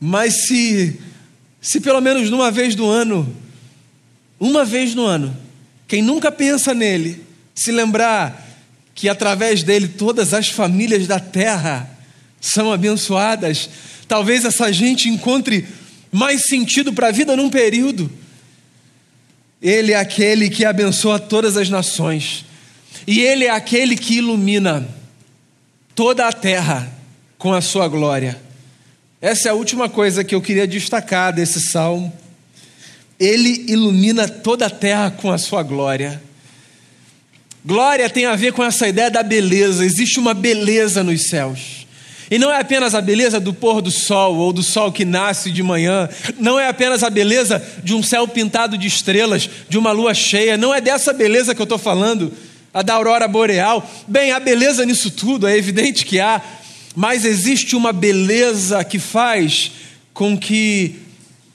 Mas 0.00 0.46
se, 0.46 1.00
se 1.60 1.80
pelo 1.80 2.00
menos 2.00 2.30
numa 2.30 2.50
vez 2.50 2.74
do 2.74 2.88
ano 2.88 3.36
uma 4.40 4.64
vez 4.64 4.94
no 4.94 5.04
ano, 5.04 5.36
quem 5.86 6.00
nunca 6.00 6.30
pensa 6.30 6.72
nele, 6.72 7.24
se 7.54 7.72
lembrar 7.72 8.46
que 8.94 9.08
através 9.08 9.62
dele 9.62 9.88
todas 9.88 10.32
as 10.32 10.48
famílias 10.48 11.06
da 11.06 11.18
terra 11.18 11.90
são 12.40 12.72
abençoadas, 12.72 13.68
talvez 14.06 14.44
essa 14.44 14.72
gente 14.72 15.08
encontre 15.08 15.66
mais 16.12 16.42
sentido 16.42 16.92
para 16.92 17.08
a 17.08 17.12
vida 17.12 17.36
num 17.36 17.50
período. 17.50 18.10
Ele 19.60 19.92
é 19.92 19.96
aquele 19.96 20.48
que 20.48 20.64
abençoa 20.64 21.18
todas 21.18 21.56
as 21.56 21.68
nações, 21.68 22.44
e 23.06 23.20
ele 23.20 23.44
é 23.44 23.50
aquele 23.50 23.96
que 23.96 24.18
ilumina 24.18 24.86
toda 25.98 26.28
a 26.28 26.32
terra 26.32 26.88
com 27.36 27.52
a 27.52 27.60
sua 27.60 27.88
glória. 27.88 28.40
Essa 29.20 29.48
é 29.48 29.50
a 29.50 29.54
última 29.54 29.88
coisa 29.88 30.22
que 30.22 30.32
eu 30.32 30.40
queria 30.40 30.64
destacar 30.64 31.32
desse 31.32 31.60
salmo. 31.60 32.12
Ele 33.18 33.64
ilumina 33.66 34.28
toda 34.28 34.66
a 34.66 34.70
terra 34.70 35.10
com 35.10 35.32
a 35.32 35.36
sua 35.36 35.60
glória. 35.64 36.22
Glória 37.66 38.08
tem 38.08 38.26
a 38.26 38.36
ver 38.36 38.52
com 38.52 38.62
essa 38.62 38.86
ideia 38.86 39.10
da 39.10 39.24
beleza, 39.24 39.84
existe 39.84 40.20
uma 40.20 40.34
beleza 40.34 41.02
nos 41.02 41.24
céus. 41.24 41.84
E 42.30 42.38
não 42.38 42.52
é 42.52 42.60
apenas 42.60 42.94
a 42.94 43.00
beleza 43.00 43.40
do 43.40 43.52
pôr 43.52 43.82
do 43.82 43.90
sol 43.90 44.36
ou 44.36 44.52
do 44.52 44.62
sol 44.62 44.92
que 44.92 45.04
nasce 45.04 45.50
de 45.50 45.64
manhã, 45.64 46.08
não 46.38 46.60
é 46.60 46.68
apenas 46.68 47.02
a 47.02 47.10
beleza 47.10 47.60
de 47.82 47.92
um 47.92 48.04
céu 48.04 48.28
pintado 48.28 48.78
de 48.78 48.86
estrelas, 48.86 49.50
de 49.68 49.76
uma 49.76 49.90
lua 49.90 50.14
cheia, 50.14 50.56
não 50.56 50.72
é 50.72 50.80
dessa 50.80 51.12
beleza 51.12 51.56
que 51.56 51.60
eu 51.60 51.64
estou 51.64 51.78
falando, 51.78 52.32
a 52.72 52.82
da 52.82 52.94
aurora 52.94 53.26
boreal. 53.26 53.88
Bem, 54.06 54.32
há 54.32 54.40
beleza 54.40 54.84
nisso 54.84 55.10
tudo, 55.10 55.46
é 55.46 55.56
evidente 55.56 56.04
que 56.04 56.20
há, 56.20 56.42
mas 56.94 57.24
existe 57.24 57.76
uma 57.76 57.92
beleza 57.92 58.82
que 58.84 58.98
faz 58.98 59.72
com 60.12 60.36
que 60.36 60.96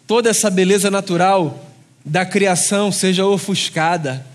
toda 0.08 0.30
essa 0.30 0.50
beleza 0.50 0.90
natural 0.90 1.70
da 2.06 2.26
criação 2.26 2.92
seja 2.92 3.26
ofuscada. 3.26 4.26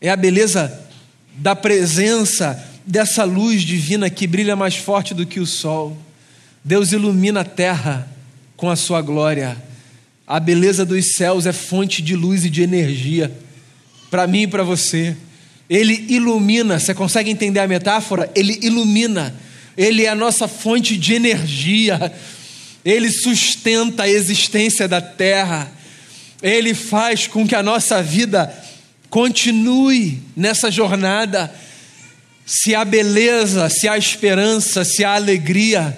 É 0.00 0.10
a 0.10 0.16
beleza 0.16 0.86
da 1.36 1.54
presença 1.54 2.62
dessa 2.86 3.24
luz 3.24 3.62
divina 3.62 4.10
que 4.10 4.26
brilha 4.26 4.56
mais 4.56 4.76
forte 4.76 5.14
do 5.14 5.26
que 5.26 5.40
o 5.40 5.46
sol. 5.46 5.96
Deus 6.64 6.92
ilumina 6.92 7.40
a 7.40 7.44
terra 7.44 8.08
com 8.56 8.68
a 8.68 8.76
sua 8.76 9.00
glória. 9.00 9.56
A 10.26 10.38
beleza 10.38 10.84
dos 10.84 11.14
céus 11.14 11.46
é 11.46 11.52
fonte 11.52 12.02
de 12.02 12.14
luz 12.14 12.44
e 12.44 12.50
de 12.50 12.62
energia 12.62 13.32
para 14.10 14.26
mim 14.26 14.42
e 14.42 14.46
para 14.46 14.62
você. 14.62 15.16
Ele 15.70 16.04
ilumina, 16.08 16.80
você 16.80 16.92
consegue 16.92 17.30
entender 17.30 17.60
a 17.60 17.68
metáfora? 17.68 18.28
Ele 18.34 18.58
ilumina, 18.60 19.32
ele 19.76 20.04
é 20.04 20.08
a 20.08 20.16
nossa 20.16 20.48
fonte 20.48 20.96
de 20.96 21.14
energia, 21.14 22.12
ele 22.84 23.08
sustenta 23.08 24.02
a 24.02 24.08
existência 24.08 24.88
da 24.88 25.00
terra, 25.00 25.70
ele 26.42 26.74
faz 26.74 27.28
com 27.28 27.46
que 27.46 27.54
a 27.54 27.62
nossa 27.62 28.02
vida 28.02 28.52
continue 29.08 30.20
nessa 30.36 30.72
jornada. 30.72 31.54
Se 32.44 32.74
há 32.74 32.84
beleza, 32.84 33.68
se 33.68 33.86
há 33.86 33.96
esperança, 33.96 34.84
se 34.84 35.04
há 35.04 35.14
alegria, 35.14 35.96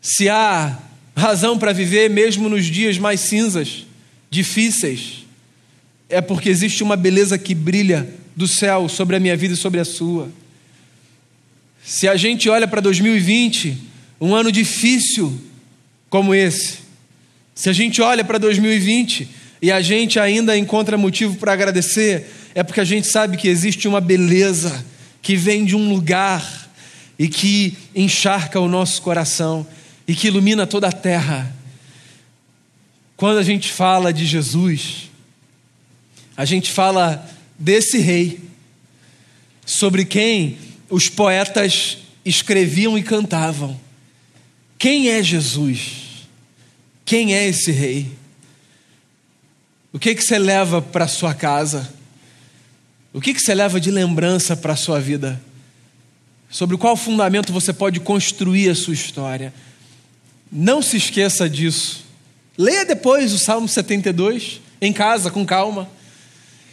se 0.00 0.30
há 0.30 0.78
razão 1.14 1.58
para 1.58 1.74
viver 1.74 2.08
mesmo 2.08 2.48
nos 2.48 2.64
dias 2.64 2.96
mais 2.96 3.20
cinzas, 3.20 3.84
difíceis, 4.30 5.26
é 6.08 6.22
porque 6.22 6.48
existe 6.48 6.82
uma 6.82 6.96
beleza 6.96 7.36
que 7.36 7.54
brilha 7.54 8.21
do 8.34 8.48
céu 8.48 8.88
sobre 8.88 9.16
a 9.16 9.20
minha 9.20 9.36
vida 9.36 9.54
e 9.54 9.56
sobre 9.56 9.80
a 9.80 9.84
sua. 9.84 10.30
Se 11.84 12.08
a 12.08 12.16
gente 12.16 12.48
olha 12.48 12.66
para 12.68 12.80
2020, 12.80 13.76
um 14.20 14.34
ano 14.34 14.52
difícil 14.52 15.36
como 16.08 16.34
esse, 16.34 16.78
se 17.54 17.68
a 17.68 17.72
gente 17.72 18.00
olha 18.00 18.24
para 18.24 18.38
2020 18.38 19.28
e 19.60 19.70
a 19.70 19.80
gente 19.80 20.18
ainda 20.18 20.56
encontra 20.56 20.96
motivo 20.96 21.36
para 21.36 21.52
agradecer, 21.52 22.26
é 22.54 22.62
porque 22.62 22.80
a 22.80 22.84
gente 22.84 23.06
sabe 23.06 23.36
que 23.36 23.48
existe 23.48 23.86
uma 23.86 24.00
beleza 24.00 24.84
que 25.20 25.36
vem 25.36 25.64
de 25.64 25.76
um 25.76 25.88
lugar 25.88 26.70
e 27.18 27.28
que 27.28 27.76
encharca 27.94 28.58
o 28.58 28.68
nosso 28.68 29.00
coração 29.02 29.66
e 30.06 30.14
que 30.14 30.28
ilumina 30.28 30.66
toda 30.66 30.88
a 30.88 30.92
terra. 30.92 31.54
Quando 33.16 33.38
a 33.38 33.42
gente 33.42 33.70
fala 33.70 34.12
de 34.12 34.26
Jesus, 34.26 35.10
a 36.36 36.44
gente 36.44 36.70
fala 36.70 37.24
desse 37.62 37.98
rei, 37.98 38.40
sobre 39.64 40.04
quem 40.04 40.58
os 40.90 41.08
poetas 41.08 41.98
escreviam 42.24 42.98
e 42.98 43.04
cantavam. 43.04 43.78
Quem 44.76 45.10
é 45.10 45.22
Jesus? 45.22 46.26
Quem 47.04 47.36
é 47.36 47.46
esse 47.46 47.70
rei? 47.70 48.10
O 49.92 49.98
que, 49.98 50.12
que 50.12 50.24
você 50.24 50.40
leva 50.40 50.82
para 50.82 51.06
sua 51.06 51.34
casa? 51.34 51.88
O 53.12 53.20
que, 53.20 53.32
que 53.32 53.40
você 53.40 53.54
leva 53.54 53.80
de 53.80 53.92
lembrança 53.92 54.56
para 54.56 54.72
a 54.72 54.76
sua 54.76 54.98
vida? 54.98 55.40
Sobre 56.50 56.76
qual 56.76 56.96
fundamento 56.96 57.52
você 57.52 57.72
pode 57.72 58.00
construir 58.00 58.70
a 58.70 58.74
sua 58.74 58.94
história? 58.94 59.54
Não 60.50 60.82
se 60.82 60.96
esqueça 60.96 61.48
disso. 61.48 62.04
Leia 62.58 62.84
depois 62.84 63.32
o 63.32 63.38
Salmo 63.38 63.68
72, 63.68 64.60
em 64.80 64.92
casa, 64.92 65.30
com 65.30 65.46
calma. 65.46 65.88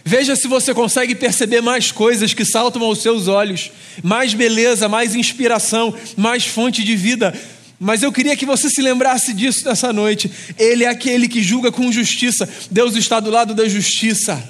Veja 0.09 0.35
se 0.35 0.47
você 0.47 0.73
consegue 0.73 1.13
perceber 1.13 1.61
mais 1.61 1.91
coisas 1.91 2.33
que 2.33 2.43
saltam 2.43 2.81
aos 2.81 2.99
seus 2.99 3.27
olhos, 3.27 3.69
mais 4.01 4.33
beleza, 4.33 4.89
mais 4.89 5.13
inspiração, 5.13 5.93
mais 6.17 6.47
fonte 6.47 6.83
de 6.83 6.95
vida. 6.95 7.31
Mas 7.79 8.01
eu 8.01 8.11
queria 8.11 8.35
que 8.35 8.43
você 8.43 8.71
se 8.71 8.81
lembrasse 8.81 9.33
disso 9.33 9.63
nessa 9.65 9.93
noite. 9.93 10.31
Ele 10.57 10.83
é 10.83 10.87
aquele 10.87 11.27
que 11.27 11.43
julga 11.43 11.71
com 11.71 11.91
justiça. 11.91 12.49
Deus 12.71 12.95
está 12.95 13.19
do 13.19 13.29
lado 13.29 13.53
da 13.53 13.69
justiça. 13.69 14.43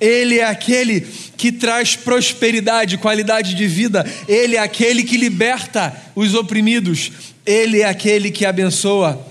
Ele 0.00 0.40
é 0.40 0.44
aquele 0.46 1.06
que 1.36 1.52
traz 1.52 1.94
prosperidade, 1.94 2.98
qualidade 2.98 3.54
de 3.54 3.68
vida. 3.68 4.04
Ele 4.26 4.56
é 4.56 4.58
aquele 4.58 5.04
que 5.04 5.16
liberta 5.16 5.96
os 6.12 6.34
oprimidos. 6.34 7.12
Ele 7.46 7.82
é 7.82 7.84
aquele 7.84 8.32
que 8.32 8.44
abençoa 8.44 9.24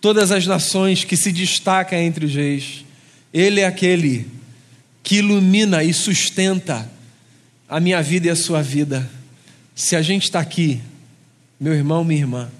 todas 0.00 0.30
as 0.30 0.46
nações, 0.46 1.02
que 1.02 1.16
se 1.16 1.32
destaca 1.32 2.00
entre 2.00 2.26
os 2.26 2.32
reis. 2.32 2.84
Ele 3.34 3.58
é 3.58 3.66
aquele 3.66 4.37
que 5.08 5.16
ilumina 5.16 5.82
e 5.82 5.94
sustenta 5.94 6.86
a 7.66 7.80
minha 7.80 8.02
vida 8.02 8.26
e 8.26 8.30
a 8.30 8.36
sua 8.36 8.60
vida. 8.60 9.10
Se 9.74 9.96
a 9.96 10.02
gente 10.02 10.24
está 10.24 10.38
aqui, 10.38 10.82
meu 11.58 11.72
irmão, 11.72 12.04
minha 12.04 12.20
irmã, 12.20 12.50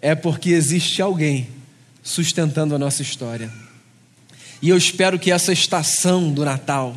é 0.00 0.14
porque 0.14 0.52
existe 0.52 1.02
alguém 1.02 1.48
sustentando 2.02 2.74
a 2.74 2.78
nossa 2.78 3.02
história. 3.02 3.52
E 4.62 4.70
eu 4.70 4.76
espero 4.78 5.18
que 5.18 5.30
essa 5.30 5.52
estação 5.52 6.32
do 6.32 6.46
Natal 6.46 6.96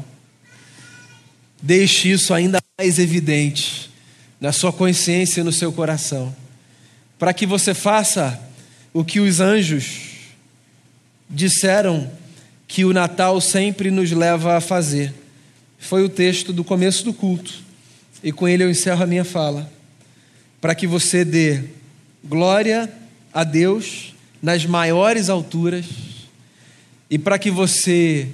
deixe 1.61 2.09
isso 2.09 2.33
ainda 2.33 2.59
mais 2.79 2.99
evidente 2.99 3.91
na 4.39 4.53
sua 4.53 4.71
consciência 4.71 5.41
e 5.41 5.43
no 5.43 5.51
seu 5.51 5.73
coração, 5.73 6.33
para 7.19 7.33
que 7.33 7.45
você 7.45 7.73
faça 7.73 8.41
o 8.93 9.03
que 9.03 9.19
os 9.19 9.41
anjos 9.41 9.97
disseram 11.29 12.09
que 12.73 12.83
o 12.83 12.91
Natal 12.91 13.39
sempre 13.39 13.91
nos 13.91 14.11
leva 14.11 14.57
a 14.57 14.59
fazer. 14.59 15.13
Foi 15.77 16.03
o 16.03 16.09
texto 16.09 16.51
do 16.51 16.63
começo 16.63 17.05
do 17.05 17.13
culto. 17.13 17.53
E 18.23 18.31
com 18.31 18.47
ele 18.47 18.63
eu 18.63 18.69
encerro 18.71 19.03
a 19.03 19.05
minha 19.05 19.23
fala. 19.23 19.71
Para 20.59 20.73
que 20.73 20.87
você 20.87 21.23
dê 21.23 21.65
glória 22.23 22.91
a 23.31 23.43
Deus 23.43 24.15
nas 24.41 24.65
maiores 24.65 25.29
alturas 25.29 25.85
e 27.11 27.19
para 27.19 27.37
que 27.37 27.51
você 27.51 28.27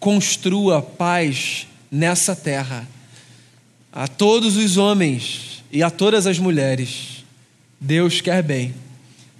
construa 0.00 0.82
paz 0.82 1.68
nessa 1.88 2.34
terra. 2.34 2.88
A 3.92 4.08
todos 4.08 4.56
os 4.56 4.76
homens 4.76 5.62
e 5.70 5.84
a 5.84 5.88
todas 5.88 6.26
as 6.26 6.40
mulheres, 6.40 7.24
Deus 7.80 8.20
quer 8.20 8.42
bem. 8.42 8.74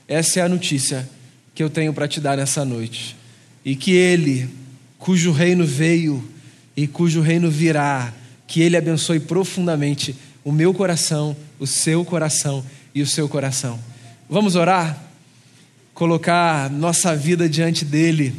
Essa 0.06 0.38
é 0.38 0.42
a 0.44 0.48
notícia 0.48 1.10
que 1.52 1.60
eu 1.60 1.68
tenho 1.68 1.92
para 1.92 2.06
te 2.06 2.20
dar 2.20 2.36
nessa 2.36 2.64
noite 2.64 3.16
e 3.64 3.74
que 3.74 3.92
Ele, 3.92 4.48
cujo 4.98 5.33
reino 5.33 5.64
veio 5.64 6.22
e 6.77 6.87
cujo 6.87 7.20
reino 7.20 7.50
virá, 7.50 8.12
que 8.46 8.61
Ele 8.61 8.77
abençoe 8.77 9.20
profundamente 9.20 10.14
o 10.44 10.53
meu 10.53 10.74
coração, 10.74 11.37
o 11.59 11.66
seu 11.66 12.05
coração 12.05 12.64
e 12.94 13.00
o 13.00 13.07
seu 13.07 13.29
coração. 13.29 13.81
Vamos 14.29 14.55
orar? 14.55 15.03
Colocar 15.94 16.70
nossa 16.70 17.16
vida 17.16 17.48
diante 17.48 17.85
dEle. 17.85 18.35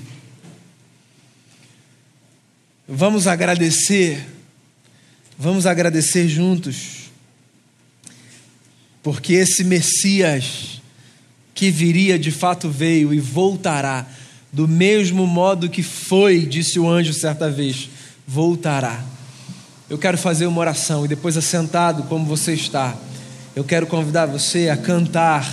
Vamos 2.88 3.26
agradecer, 3.26 4.24
vamos 5.40 5.66
agradecer 5.66 6.28
juntos, 6.28 7.10
porque 9.02 9.34
esse 9.34 9.64
Messias 9.64 10.82
que 11.56 11.72
viria 11.72 12.20
de 12.20 12.32
fato 12.32 12.70
veio 12.70 13.12
e 13.12 13.20
voltará 13.20 14.06
do 14.56 14.70
mesmo 14.70 15.28
modo 15.28 15.68
que 15.68 15.84
foi, 15.84 16.46
disse 16.46 16.80
o 16.80 16.90
anjo 16.90 17.12
certa 17.12 17.52
vez, 17.52 17.90
voltará. 18.26 19.04
Eu 19.90 19.98
quero 19.98 20.18
fazer 20.18 20.46
uma 20.46 20.62
oração 20.62 21.04
e 21.04 21.10
depois, 21.10 21.36
assentado 21.36 22.04
como 22.04 22.24
você 22.24 22.54
está, 22.54 22.96
eu 23.54 23.66
quero 23.66 23.86
convidar 23.86 24.28
você 24.28 24.70
a 24.70 24.78
cantar 24.78 25.46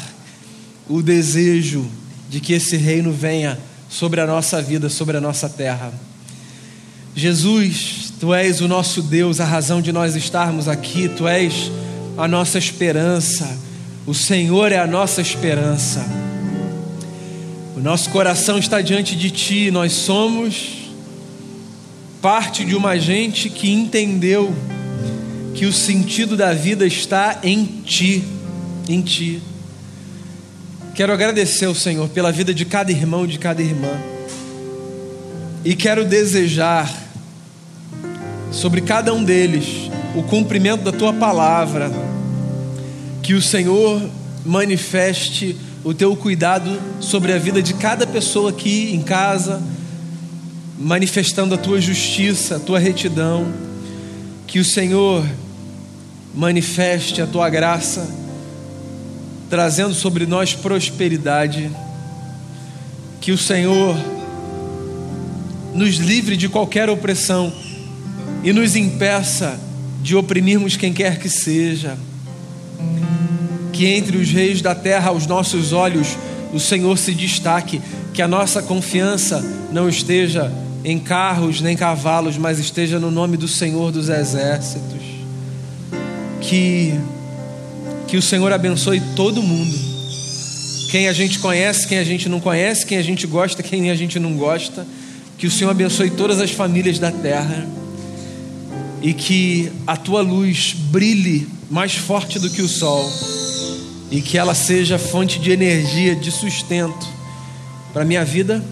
o 0.88 1.02
desejo 1.02 1.84
de 2.30 2.38
que 2.38 2.52
esse 2.52 2.76
reino 2.76 3.10
venha 3.12 3.58
sobre 3.90 4.20
a 4.20 4.26
nossa 4.26 4.62
vida, 4.62 4.88
sobre 4.88 5.16
a 5.16 5.20
nossa 5.20 5.48
terra. 5.48 5.92
Jesus, 7.16 8.12
tu 8.20 8.32
és 8.32 8.60
o 8.60 8.68
nosso 8.68 9.02
Deus, 9.02 9.40
a 9.40 9.44
razão 9.44 9.82
de 9.82 9.90
nós 9.90 10.14
estarmos 10.14 10.68
aqui, 10.68 11.08
tu 11.08 11.26
és 11.26 11.72
a 12.16 12.28
nossa 12.28 12.56
esperança, 12.56 13.58
o 14.06 14.14
Senhor 14.14 14.70
é 14.70 14.78
a 14.78 14.86
nossa 14.86 15.20
esperança. 15.20 16.21
Nosso 17.82 18.10
coração 18.10 18.58
está 18.58 18.80
diante 18.80 19.16
de 19.16 19.28
Ti, 19.28 19.68
nós 19.72 19.90
somos 19.90 20.82
parte 22.20 22.64
de 22.64 22.76
uma 22.76 22.96
gente 22.96 23.50
que 23.50 23.72
entendeu 23.72 24.54
que 25.52 25.66
o 25.66 25.72
sentido 25.72 26.36
da 26.36 26.54
vida 26.54 26.86
está 26.86 27.40
em 27.42 27.64
Ti, 27.84 28.22
em 28.88 29.02
Ti. 29.02 29.42
Quero 30.94 31.12
agradecer 31.12 31.64
ao 31.64 31.74
Senhor 31.74 32.08
pela 32.10 32.30
vida 32.30 32.54
de 32.54 32.64
cada 32.64 32.92
irmão, 32.92 33.26
de 33.26 33.36
cada 33.36 33.60
irmã. 33.60 34.00
E 35.64 35.74
quero 35.74 36.04
desejar 36.04 36.88
sobre 38.52 38.82
cada 38.82 39.12
um 39.12 39.24
deles 39.24 39.90
o 40.14 40.22
cumprimento 40.22 40.84
da 40.84 40.92
tua 40.92 41.12
palavra, 41.12 41.90
que 43.24 43.34
o 43.34 43.42
Senhor 43.42 44.00
manifeste 44.46 45.56
o 45.84 45.92
teu 45.92 46.14
cuidado 46.16 46.80
sobre 47.00 47.32
a 47.32 47.38
vida 47.38 47.62
de 47.62 47.74
cada 47.74 48.06
pessoa 48.06 48.50
aqui 48.50 48.94
em 48.94 49.02
casa, 49.02 49.62
manifestando 50.78 51.54
a 51.54 51.58
tua 51.58 51.80
justiça, 51.80 52.56
a 52.56 52.60
tua 52.60 52.78
retidão. 52.78 53.52
Que 54.46 54.58
o 54.58 54.64
Senhor 54.64 55.24
manifeste 56.34 57.20
a 57.20 57.26
tua 57.26 57.48
graça, 57.48 58.08
trazendo 59.50 59.94
sobre 59.94 60.24
nós 60.24 60.54
prosperidade. 60.54 61.70
Que 63.20 63.32
o 63.32 63.38
Senhor 63.38 63.96
nos 65.74 65.96
livre 65.96 66.36
de 66.36 66.48
qualquer 66.48 66.88
opressão 66.88 67.52
e 68.44 68.52
nos 68.52 68.76
impeça 68.76 69.58
de 70.02 70.14
oprimirmos 70.14 70.76
quem 70.76 70.92
quer 70.92 71.18
que 71.18 71.28
seja. 71.28 71.96
Que 73.82 73.88
entre 73.88 74.16
os 74.16 74.30
reis 74.30 74.62
da 74.62 74.76
terra, 74.76 75.08
aos 75.08 75.26
nossos 75.26 75.72
olhos, 75.72 76.16
o 76.52 76.60
Senhor 76.60 76.96
se 76.96 77.12
destaque, 77.12 77.82
que 78.14 78.22
a 78.22 78.28
nossa 78.28 78.62
confiança 78.62 79.44
não 79.72 79.88
esteja 79.88 80.52
em 80.84 81.00
carros 81.00 81.60
nem 81.60 81.76
cavalos, 81.76 82.38
mas 82.38 82.60
esteja 82.60 83.00
no 83.00 83.10
nome 83.10 83.36
do 83.36 83.48
Senhor 83.48 83.90
dos 83.90 84.08
exércitos. 84.08 85.02
Que 86.40 86.94
que 88.06 88.16
o 88.16 88.22
Senhor 88.22 88.52
abençoe 88.52 89.02
todo 89.16 89.42
mundo. 89.42 89.76
Quem 90.92 91.08
a 91.08 91.12
gente 91.12 91.40
conhece, 91.40 91.88
quem 91.88 91.98
a 91.98 92.04
gente 92.04 92.28
não 92.28 92.38
conhece, 92.38 92.86
quem 92.86 92.98
a 92.98 93.02
gente 93.02 93.26
gosta, 93.26 93.64
quem 93.64 93.90
a 93.90 93.96
gente 93.96 94.20
não 94.20 94.34
gosta. 94.34 94.86
Que 95.36 95.48
o 95.48 95.50
Senhor 95.50 95.70
abençoe 95.70 96.08
todas 96.08 96.40
as 96.40 96.52
famílias 96.52 97.00
da 97.00 97.10
terra. 97.10 97.66
E 99.02 99.12
que 99.12 99.72
a 99.84 99.96
tua 99.96 100.22
luz 100.22 100.72
brilhe 100.72 101.48
mais 101.68 101.96
forte 101.96 102.38
do 102.38 102.48
que 102.48 102.62
o 102.62 102.68
sol. 102.68 103.41
E 104.12 104.20
que 104.20 104.38
ela 104.38 104.54
seja 104.54 104.98
fonte 104.98 105.40
de 105.40 105.50
energia, 105.50 106.14
de 106.14 106.30
sustento 106.30 107.08
para 107.94 108.02
a 108.02 108.04
minha 108.04 108.24
vida 108.24 108.62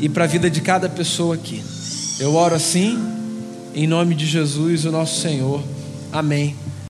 e 0.00 0.08
para 0.08 0.24
a 0.24 0.26
vida 0.26 0.50
de 0.50 0.62
cada 0.62 0.88
pessoa 0.88 1.34
aqui. 1.34 1.62
Eu 2.18 2.34
oro 2.34 2.54
assim, 2.54 2.98
em 3.74 3.86
nome 3.86 4.14
de 4.14 4.24
Jesus, 4.24 4.86
o 4.86 4.90
nosso 4.90 5.20
Senhor. 5.20 5.62
Amém. 6.10 6.56